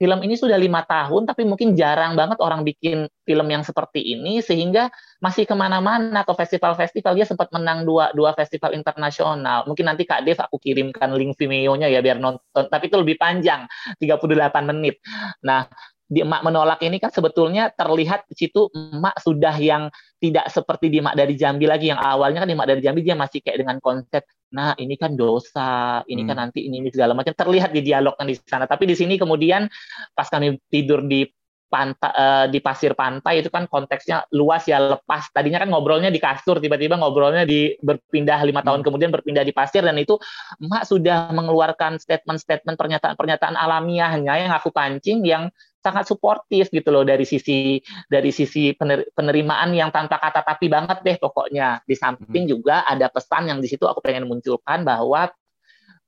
film 0.00 0.24
ini 0.24 0.32
sudah 0.32 0.56
lima 0.56 0.80
tahun 0.88 1.28
tapi 1.28 1.44
mungkin 1.44 1.76
jarang 1.76 2.16
banget 2.16 2.40
orang 2.40 2.64
bikin 2.64 3.04
film 3.28 3.44
yang 3.52 3.60
seperti 3.60 4.00
ini 4.00 4.40
sehingga 4.40 4.88
masih 5.20 5.44
ke 5.44 5.52
mana-mana. 5.52 6.24
Ke 6.24 6.32
festival-festival 6.32 7.12
dia 7.20 7.28
sempat 7.28 7.52
menang 7.52 7.84
dua 7.84 8.08
dua 8.16 8.32
festival 8.32 8.72
internasional. 8.72 9.68
Mungkin 9.68 9.84
nanti 9.84 10.08
Kak 10.08 10.24
Dev 10.24 10.40
aku 10.40 10.56
kirimkan 10.56 11.12
link 11.12 11.36
Vimeo-nya 11.36 11.92
ya 11.92 12.00
biar 12.00 12.16
nonton. 12.16 12.64
Tapi 12.72 12.88
itu 12.88 12.96
lebih 12.96 13.20
panjang 13.20 13.68
38 14.00 14.72
menit. 14.72 15.04
Nah 15.44 15.68
di 16.10 16.24
emak 16.24 16.42
menolak 16.42 16.80
ini 16.82 16.96
kan 16.96 17.12
sebetulnya 17.12 17.70
terlihat 17.70 18.26
di 18.26 18.34
situ 18.34 18.72
emak 18.72 19.20
sudah 19.20 19.54
yang 19.60 19.92
tidak 20.16 20.48
seperti 20.48 20.88
di 20.88 21.04
emak 21.04 21.12
dari 21.12 21.36
Jambi 21.36 21.68
lagi. 21.68 21.92
Yang 21.92 22.00
awalnya 22.00 22.40
kan 22.40 22.48
di 22.48 22.56
emak 22.56 22.68
dari 22.72 22.80
Jambi 22.80 23.04
dia 23.04 23.14
masih 23.20 23.44
kayak 23.44 23.68
dengan 23.68 23.76
konsep 23.84 24.24
nah 24.50 24.74
ini 24.74 24.98
kan 24.98 25.14
dosa 25.14 26.02
ini 26.10 26.26
kan 26.26 26.26
hmm. 26.26 26.30
kan 26.30 26.36
nanti 26.50 26.60
ini, 26.66 26.82
ini 26.82 26.88
segala 26.90 27.14
macam 27.14 27.34
terlihat 27.34 27.70
di 27.70 27.80
dialognya 27.86 28.26
di 28.26 28.36
sana 28.38 28.66
tapi 28.66 28.86
di 28.86 28.98
sini 28.98 29.14
kemudian 29.14 29.70
pas 30.14 30.26
kami 30.26 30.58
tidur 30.66 31.06
di 31.06 31.26
pantai 31.70 32.10
uh, 32.10 32.46
di 32.50 32.58
pasir 32.58 32.98
pantai 32.98 33.46
itu 33.46 33.48
kan 33.48 33.70
konteksnya 33.70 34.26
luas 34.34 34.66
ya 34.66 34.82
lepas 34.82 35.30
tadinya 35.30 35.62
kan 35.62 35.70
ngobrolnya 35.70 36.10
di 36.10 36.18
kasur 36.18 36.58
tiba-tiba 36.58 36.98
ngobrolnya 36.98 37.46
di 37.46 37.78
berpindah 37.78 38.42
lima 38.42 38.66
tahun 38.66 38.82
hmm. 38.82 38.86
kemudian 38.90 39.10
berpindah 39.14 39.46
di 39.46 39.54
pasir 39.54 39.86
dan 39.86 39.94
itu 39.94 40.18
emak 40.58 40.82
sudah 40.90 41.30
mengeluarkan 41.30 42.02
statement-statement 42.02 42.74
pernyataan-pernyataan 42.74 43.54
alamiahnya 43.54 44.34
yang 44.34 44.52
aku 44.52 44.74
pancing 44.74 45.22
yang 45.22 45.46
sangat 45.80 46.04
suportif 46.06 46.68
gitu 46.68 46.92
loh 46.92 47.02
dari 47.02 47.24
sisi 47.24 47.80
dari 48.06 48.30
sisi 48.30 48.76
penerimaan 49.16 49.72
yang 49.72 49.88
tanpa 49.88 50.20
kata 50.20 50.44
tapi 50.44 50.68
banget 50.68 51.00
deh 51.00 51.16
pokoknya 51.16 51.80
di 51.88 51.96
samping 51.96 52.44
hmm. 52.46 52.52
juga 52.52 52.84
ada 52.84 53.08
pesan 53.08 53.48
yang 53.48 53.58
di 53.58 53.68
situ 53.68 53.88
aku 53.88 54.04
pengen 54.04 54.28
munculkan 54.28 54.84
bahwa 54.84 55.32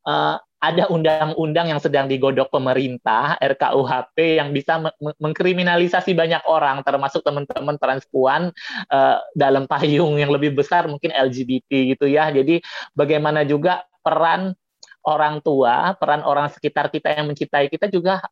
uh, 0.04 0.36
ada 0.62 0.86
undang-undang 0.86 1.74
yang 1.74 1.82
sedang 1.82 2.06
digodok 2.06 2.54
pemerintah 2.54 3.34
RKUHP 3.42 4.38
yang 4.38 4.54
bisa 4.54 4.78
mengkriminalisasi 5.18 6.14
banyak 6.14 6.46
orang 6.46 6.86
termasuk 6.86 7.26
teman-teman 7.26 7.74
transpuan 7.82 8.54
uh, 8.94 9.18
dalam 9.34 9.66
payung 9.66 10.22
yang 10.22 10.30
lebih 10.30 10.54
besar 10.54 10.86
mungkin 10.86 11.10
LGBT 11.10 11.96
gitu 11.98 12.06
ya 12.06 12.30
jadi 12.30 12.62
bagaimana 12.94 13.42
juga 13.42 13.82
peran 14.06 14.54
orang 15.02 15.42
tua 15.42 15.98
peran 15.98 16.22
orang 16.22 16.46
sekitar 16.54 16.94
kita 16.94 17.10
yang 17.10 17.26
mencintai 17.26 17.66
kita 17.66 17.90
juga 17.90 18.22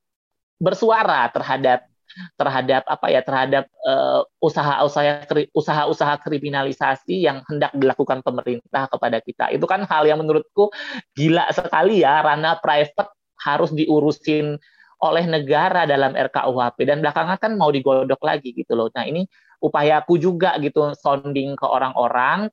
bersuara 0.60 1.26
terhadap 1.32 1.88
terhadap 2.34 2.82
apa 2.90 3.06
ya 3.06 3.22
terhadap 3.22 3.64
uh, 3.86 4.26
usaha-usaha 4.42 5.24
usaha-usaha 5.54 6.14
kriminalisasi 6.26 7.22
yang 7.22 7.42
hendak 7.46 7.70
dilakukan 7.74 8.20
pemerintah 8.20 8.90
kepada 8.90 9.18
kita. 9.22 9.54
Itu 9.54 9.64
kan 9.70 9.86
hal 9.86 10.06
yang 10.10 10.18
menurutku 10.18 10.74
gila 11.14 11.48
sekali 11.54 12.02
ya 12.02 12.20
ranah 12.22 12.58
private 12.58 13.14
harus 13.40 13.70
diurusin 13.72 14.58
oleh 15.00 15.24
negara 15.24 15.88
dalam 15.88 16.12
RKUHP 16.12 16.84
dan 16.84 17.00
belakangan 17.00 17.40
kan 17.40 17.52
mau 17.56 17.72
digodok 17.72 18.20
lagi 18.20 18.52
gitu 18.52 18.76
loh. 18.76 18.92
Nah 18.92 19.08
ini 19.08 19.24
upayaku 19.64 20.20
juga 20.20 20.60
gitu 20.60 20.92
sounding 20.92 21.56
ke 21.56 21.64
orang-orang 21.64 22.52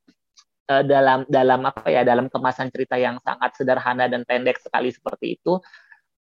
uh, 0.72 0.84
dalam 0.84 1.28
dalam 1.28 1.68
apa 1.68 1.88
ya 1.92 2.08
dalam 2.08 2.32
kemasan 2.32 2.72
cerita 2.72 2.96
yang 2.96 3.20
sangat 3.20 3.52
sederhana 3.60 4.08
dan 4.08 4.24
pendek 4.24 4.60
sekali 4.64 4.96
seperti 4.96 5.40
itu 5.40 5.60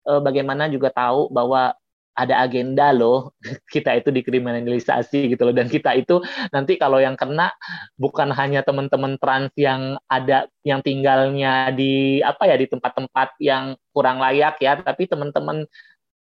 uh, 0.07 0.21
bagaimana 0.23 0.69
juga 0.71 0.91
tahu 0.93 1.31
bahwa 1.31 1.75
ada 2.13 2.45
agenda 2.45 2.93
loh 2.93 3.33
kita 3.73 3.97
itu 3.97 4.13
dikriminalisasi 4.13 5.33
gitu 5.33 5.49
loh. 5.49 5.55
Dan 5.55 5.67
kita 5.67 5.97
itu 5.97 6.21
nanti 6.53 6.77
kalau 6.77 7.01
yang 7.01 7.17
kena 7.17 7.49
bukan 7.97 8.29
hanya 8.33 8.61
teman-teman 8.61 9.17
trans 9.17 9.51
yang 9.57 9.97
ada 10.05 10.45
yang 10.61 10.79
tinggalnya 10.85 11.73
di 11.73 12.21
apa 12.21 12.45
ya 12.47 12.55
di 12.57 12.69
tempat-tempat 12.69 13.37
yang 13.41 13.73
kurang 13.91 14.21
layak 14.21 14.61
ya 14.61 14.77
tapi 14.77 15.09
teman-teman 15.09 15.65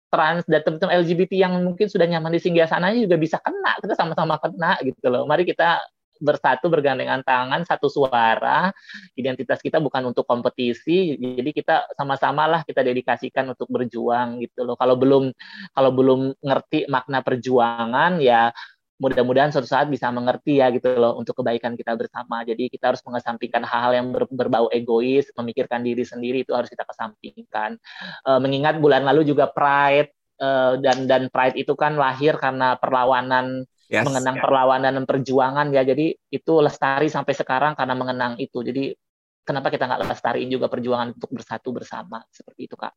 trans 0.09 0.45
dan 0.49 0.61
teman-teman 0.63 1.03
LGBT 1.05 1.33
yang 1.35 1.53
mungkin 1.61 1.91
sudah 1.91 2.07
nyaman 2.07 2.33
di 2.33 2.41
singgah 2.41 2.69
sana 2.69 2.93
juga 2.93 3.17
bisa 3.19 3.37
kena. 3.41 3.77
Kita 3.81 3.93
sama-sama 3.93 4.41
kena 4.41 4.79
gitu 4.81 5.05
loh. 5.11 5.29
Mari 5.29 5.45
kita 5.45 5.81
bersatu 6.21 6.71
bergandengan 6.71 7.21
tangan 7.23 7.63
satu 7.67 7.91
suara 7.91 8.71
identitas 9.15 9.59
kita 9.59 9.83
bukan 9.83 10.11
untuk 10.11 10.23
kompetisi 10.23 11.15
jadi 11.19 11.51
kita 11.51 11.75
sama-sama 11.95 12.47
lah 12.47 12.61
kita 12.63 12.83
dedikasikan 12.83 13.51
untuk 13.51 13.67
berjuang 13.71 14.39
gitu 14.43 14.63
loh 14.63 14.75
kalau 14.79 14.95
belum 14.95 15.31
kalau 15.75 15.91
belum 15.91 16.19
ngerti 16.39 16.87
makna 16.87 17.19
perjuangan 17.19 18.19
ya 18.23 18.51
mudah-mudahan 18.95 19.51
suatu 19.51 19.67
saat 19.67 19.91
bisa 19.91 20.07
mengerti 20.07 20.63
ya 20.63 20.71
gitu 20.71 20.95
loh 20.95 21.19
untuk 21.19 21.43
kebaikan 21.43 21.75
kita 21.75 21.99
bersama. 21.99 22.47
Jadi 22.47 22.71
kita 22.71 22.95
harus 22.95 23.03
mengesampingkan 23.03 23.67
hal-hal 23.67 23.91
yang 23.91 24.07
ber, 24.15 24.23
berbau 24.31 24.71
egois, 24.71 25.27
memikirkan 25.35 25.83
diri 25.83 26.07
sendiri 26.07 26.47
itu 26.47 26.55
harus 26.55 26.71
kita 26.71 26.87
kesampingkan. 26.87 27.75
E, 28.23 28.31
mengingat 28.39 28.79
bulan 28.79 29.03
lalu 29.03 29.27
juga 29.27 29.51
Pride 29.51 30.15
e, 30.39 30.49
dan 30.79 31.11
dan 31.11 31.27
Pride 31.27 31.59
itu 31.59 31.75
kan 31.75 31.99
lahir 31.99 32.39
karena 32.39 32.79
perlawanan 32.79 33.67
yes, 33.89 34.05
mengenang 34.05 34.37
yeah. 34.39 34.43
perlawanan 34.43 34.91
dan 35.01 35.05
perjuangan 35.05 35.67
ya. 35.73 35.81
Jadi 35.85 36.15
itu 36.31 36.53
lestari 36.61 37.07
sampai 37.09 37.33
sekarang 37.33 37.73
karena 37.73 37.95
mengenang 37.97 38.33
itu. 38.37 38.61
Jadi 38.61 38.93
kenapa 39.45 39.69
kita 39.69 39.85
nggak 39.85 40.09
lestariin 40.09 40.49
juga 40.49 40.67
perjuangan 40.67 41.13
untuk 41.13 41.31
bersatu 41.31 41.69
bersama 41.69 42.25
seperti 42.33 42.65
itu 42.65 42.75
kak 42.75 42.93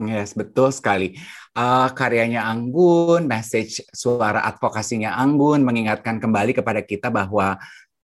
Yes, 0.00 0.32
betul 0.32 0.72
sekali. 0.72 1.12
Uh, 1.52 1.92
karyanya 1.92 2.48
Anggun, 2.48 3.28
message 3.28 3.84
suara 3.92 4.40
advokasinya 4.48 5.12
Anggun 5.20 5.60
mengingatkan 5.60 6.16
kembali 6.16 6.56
kepada 6.56 6.80
kita 6.80 7.12
bahwa 7.12 7.60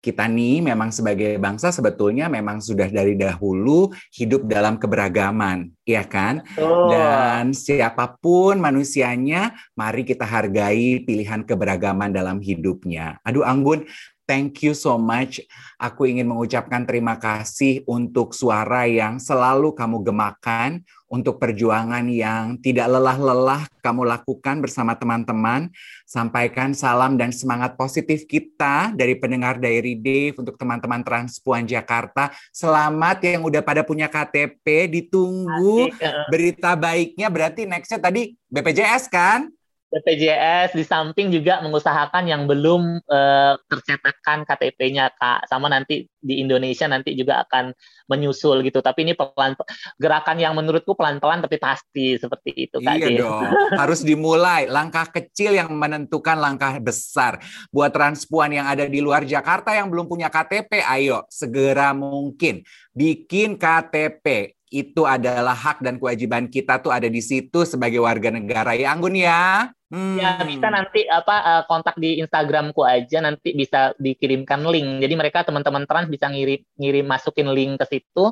kita 0.02 0.26
nih 0.26 0.66
memang 0.66 0.90
sebagai 0.90 1.38
bangsa 1.38 1.70
sebetulnya 1.70 2.26
memang 2.26 2.58
sudah 2.58 2.90
dari 2.90 3.14
dahulu 3.14 3.94
hidup 4.10 4.50
dalam 4.50 4.82
keberagaman, 4.82 5.70
ya 5.86 6.02
kan? 6.10 6.42
Oh. 6.58 6.90
Dan 6.90 7.54
siapa 7.54 8.18
pun 8.18 8.58
manusianya, 8.58 9.54
mari 9.78 10.02
kita 10.02 10.26
hargai 10.26 11.06
pilihan 11.06 11.46
keberagaman 11.46 12.10
dalam 12.10 12.42
hidupnya. 12.42 13.22
Aduh 13.22 13.46
Anggun, 13.46 13.86
thank 14.26 14.66
you 14.66 14.74
so 14.74 14.98
much. 14.98 15.38
Aku 15.78 16.10
ingin 16.10 16.26
mengucapkan 16.26 16.82
terima 16.82 17.22
kasih 17.22 17.86
untuk 17.86 18.34
suara 18.34 18.90
yang 18.90 19.22
selalu 19.22 19.78
kamu 19.78 20.02
gemakan, 20.02 20.82
untuk 21.12 21.36
perjuangan 21.43 22.08
yang 22.08 22.56
tidak 22.63 22.88
lelah-lelah 22.88 23.67
kamu 23.84 24.08
lakukan 24.08 24.63
bersama 24.63 24.95
teman-teman. 24.95 25.67
Sampaikan 26.08 26.71
salam 26.71 27.19
dan 27.19 27.36
semangat 27.36 27.76
positif 27.76 28.24
kita 28.24 28.95
dari 28.95 29.19
pendengar 29.19 29.60
Diary 29.60 30.00
Dave 30.00 30.39
untuk 30.39 30.56
teman-teman 30.56 31.04
Transpuan 31.04 31.67
Jakarta. 31.67 32.32
Selamat 32.56 33.19
yang 33.28 33.43
udah 33.43 33.60
pada 33.60 33.84
punya 33.84 34.08
KTP, 34.08 34.88
ditunggu 34.88 35.91
berita 36.32 36.80
baiknya 36.80 37.28
berarti 37.28 37.67
nextnya 37.67 38.00
tadi 38.00 38.32
BPJS 38.47 39.12
kan? 39.12 39.52
BPJS 39.91 40.71
di 40.71 40.88
samping 40.88 41.27
juga 41.36 41.60
mengusahakan 41.60 42.23
yang 42.23 42.47
belum 42.47 43.04
uh, 43.12 43.60
tercetakkan 43.67 44.47
KTP-nya 44.47 45.12
Kak. 45.19 45.51
Sama 45.51 45.67
nanti 45.67 46.08
di 46.15 46.39
Indonesia 46.39 46.88
nanti 46.88 47.12
juga 47.12 47.43
akan 47.43 47.75
menyusul 48.08 48.63
gitu. 48.63 48.80
Tapi 48.80 49.04
ini 49.04 49.13
pelan 49.19 49.60
gerakan 49.99 50.39
yang 50.39 50.56
menurutku 50.56 50.95
pelan-pelan 50.95 51.43
tapi 51.43 51.60
pasti 51.60 52.15
seperti 52.15 52.71
itu 52.71 52.80
Kak 52.80 52.95
Iya 52.95 53.08
dong. 53.19 53.51
Harus 53.82 54.08
dimulai. 54.08 54.71
Langkah 54.71 55.12
kecil 55.12 55.60
yang 55.60 55.75
menentukan 55.75 56.39
langkah 56.39 56.80
besar. 56.80 57.43
Buat 57.67 57.91
transpuan 57.91 58.56
yang 58.56 58.71
ada 58.71 58.88
di 58.88 59.04
luar 59.04 59.27
Jakarta 59.27 59.75
yang 59.75 59.91
belum 59.91 60.08
punya 60.08 60.32
KTP 60.32 60.88
ayo 60.88 61.27
segera 61.27 61.91
mungkin 61.91 62.63
bikin 62.95 63.60
KTP 63.60 64.56
itu 64.71 65.04
adalah 65.04 65.51
hak 65.51 65.84
dan 65.84 65.99
kewajiban 65.99 66.47
kita 66.47 66.80
tuh 66.80 66.95
ada 66.95 67.12
di 67.12 67.19
situ 67.19 67.67
sebagai 67.67 67.99
warga 67.99 68.32
negara. 68.32 68.71
Ya 68.71 68.95
Anggun 68.95 69.19
ya. 69.19 69.67
Hmm. 69.91 70.15
Ya 70.15 70.39
bisa 70.47 70.71
nanti 70.71 71.04
apa 71.04 71.36
uh, 71.43 71.63
kontak 71.67 71.99
di 71.99 72.23
Instagramku 72.23 72.80
aja 72.88 73.19
nanti 73.19 73.51
bisa 73.51 73.91
dikirimkan 73.99 74.63
link. 74.63 75.04
Jadi 75.04 75.13
mereka 75.19 75.43
teman-teman 75.43 75.84
trans 75.84 76.08
bisa 76.08 76.32
ngirim 76.32 76.63
ngirim 76.80 77.06
masukin 77.06 77.51
link 77.51 77.75
ke 77.75 77.99
situ 77.99 78.32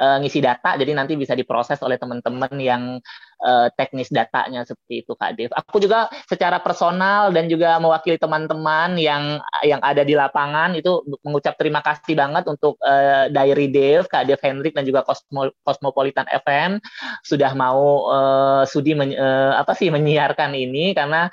uh, 0.00 0.16
ngisi 0.22 0.40
data 0.42 0.74
jadi 0.74 0.92
nanti 0.94 1.14
bisa 1.14 1.36
diproses 1.38 1.78
oleh 1.82 1.98
teman-teman 1.98 2.50
yang 2.58 2.98
uh, 3.42 3.68
teknis 3.74 4.10
datanya 4.12 4.62
seperti 4.62 5.02
itu 5.06 5.12
Kak 5.16 5.32
Dev. 5.34 5.50
Aku 5.54 5.82
juga 5.82 6.12
secara 6.28 6.60
personal 6.62 7.34
dan 7.34 7.50
juga 7.50 7.76
mewakili 7.82 8.20
teman-teman 8.20 8.94
yang 9.00 9.40
yang 9.66 9.80
ada 9.82 10.06
di 10.06 10.14
lapangan 10.14 10.76
itu 10.78 11.02
mengucap 11.24 11.58
terima 11.58 11.80
kasih 11.80 12.14
banget 12.14 12.44
untuk 12.46 12.78
uh, 12.84 13.26
Diary 13.32 13.70
Dev, 13.72 14.06
Kak 14.06 14.28
Dev 14.28 14.40
Hendrik 14.42 14.76
dan 14.76 14.84
juga 14.86 15.02
Cosmo, 15.02 15.50
Cosmopolitan 15.64 16.28
FM 16.30 16.78
sudah 17.24 17.52
mau 17.56 18.10
uh, 18.10 18.62
sudi 18.68 18.92
men, 18.92 19.16
uh, 19.16 19.58
apa 19.58 19.72
sih 19.74 19.88
menyiarkan 19.90 20.52
ini 20.54 20.92
karena 20.92 21.30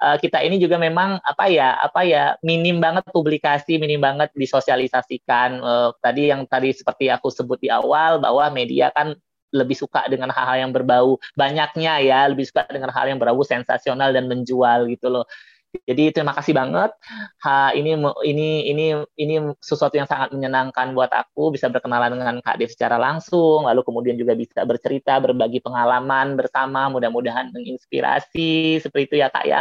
uh, 0.00 0.16
kita 0.18 0.40
ini 0.42 0.58
juga 0.58 0.80
memang 0.80 1.20
apa 1.22 1.46
ya 1.50 1.78
apa 1.78 2.06
ya 2.06 2.34
minim 2.42 2.78
banget 2.80 3.06
publikasi, 3.10 3.76
minim 3.76 4.00
banget 4.00 4.30
disosialisasikan 4.34 5.60
uh, 5.60 5.90
tadi 6.00 6.30
yang 6.30 6.46
tadi 6.48 6.72
seperti 6.72 7.10
aku 7.10 7.28
sebut 7.30 7.58
di 7.60 7.68
awal 7.70 8.18
bahwa 8.22 8.48
media 8.52 8.90
kan 8.94 9.14
lebih 9.54 9.78
suka 9.78 10.02
dengan 10.10 10.28
hal-hal 10.34 10.66
yang 10.68 10.72
berbau 10.74 11.16
banyaknya 11.38 12.02
ya, 12.02 12.20
lebih 12.26 12.44
suka 12.50 12.66
dengan 12.68 12.90
hal 12.90 13.06
yang 13.08 13.18
berbau 13.22 13.46
sensasional 13.46 14.10
dan 14.10 14.26
menjual 14.26 14.90
gitu 14.90 15.08
loh. 15.14 15.24
Jadi 15.82 16.14
terima 16.14 16.30
kasih 16.30 16.54
banget. 16.54 16.94
Ha, 17.42 17.74
ini 17.74 17.98
ini 18.22 18.48
ini 18.70 18.86
ini 19.18 19.34
sesuatu 19.58 19.98
yang 19.98 20.06
sangat 20.06 20.30
menyenangkan 20.30 20.94
buat 20.94 21.10
aku 21.10 21.50
bisa 21.50 21.66
berkenalan 21.66 22.14
dengan 22.14 22.38
Kak 22.38 22.62
Dev 22.62 22.70
secara 22.70 22.94
langsung, 22.94 23.66
lalu 23.66 23.82
kemudian 23.82 24.14
juga 24.14 24.38
bisa 24.38 24.62
bercerita, 24.62 25.18
berbagi 25.18 25.58
pengalaman 25.58 26.38
bersama, 26.38 26.86
mudah-mudahan 26.88 27.50
menginspirasi 27.50 28.78
seperti 28.78 29.04
itu 29.10 29.14
ya 29.20 29.28
Kak 29.28 29.44
ya. 29.44 29.60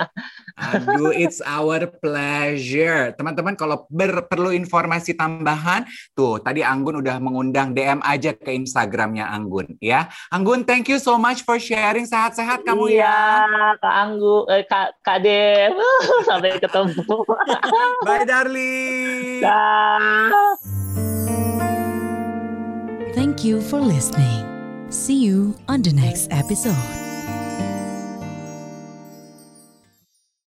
Aduh, 0.56 1.10
it's 1.10 1.42
our 1.42 1.90
pleasure. 1.90 3.12
Teman-teman 3.18 3.58
kalau 3.58 3.90
ber, 3.90 4.30
perlu 4.30 4.54
informasi 4.54 5.18
tambahan, 5.18 5.90
tuh 6.14 6.38
tadi 6.40 6.62
Anggun 6.62 7.02
udah 7.02 7.18
mengundang 7.18 7.74
DM 7.74 8.00
aja 8.06 8.32
ke 8.38 8.54
Instagramnya 8.54 9.28
Anggun 9.34 9.76
ya. 9.82 10.08
Anggun, 10.30 10.64
thank 10.64 10.88
you 10.88 11.02
so 11.02 11.18
much 11.18 11.42
for 11.42 11.58
sharing. 11.58 12.06
Sehat-sehat 12.06 12.62
kamu 12.64 13.02
iya, 13.02 13.44
ya. 13.44 13.76
Kak 13.82 13.96
Anggun, 14.08 14.42
eh, 14.54 14.64
Kak 14.70 14.88
Kak 15.02 15.20
Dev. 15.26 15.74
Sampai 16.30 16.60
ketemu. 16.60 17.04
Bye 18.08 18.26
darling. 18.28 19.42
Dah. 19.44 20.56
Thank 23.14 23.46
you 23.46 23.62
for 23.62 23.80
listening. 23.80 24.46
See 24.90 25.18
you 25.18 25.54
on 25.68 25.82
the 25.82 25.94
next 25.94 26.30
episode. 26.30 27.03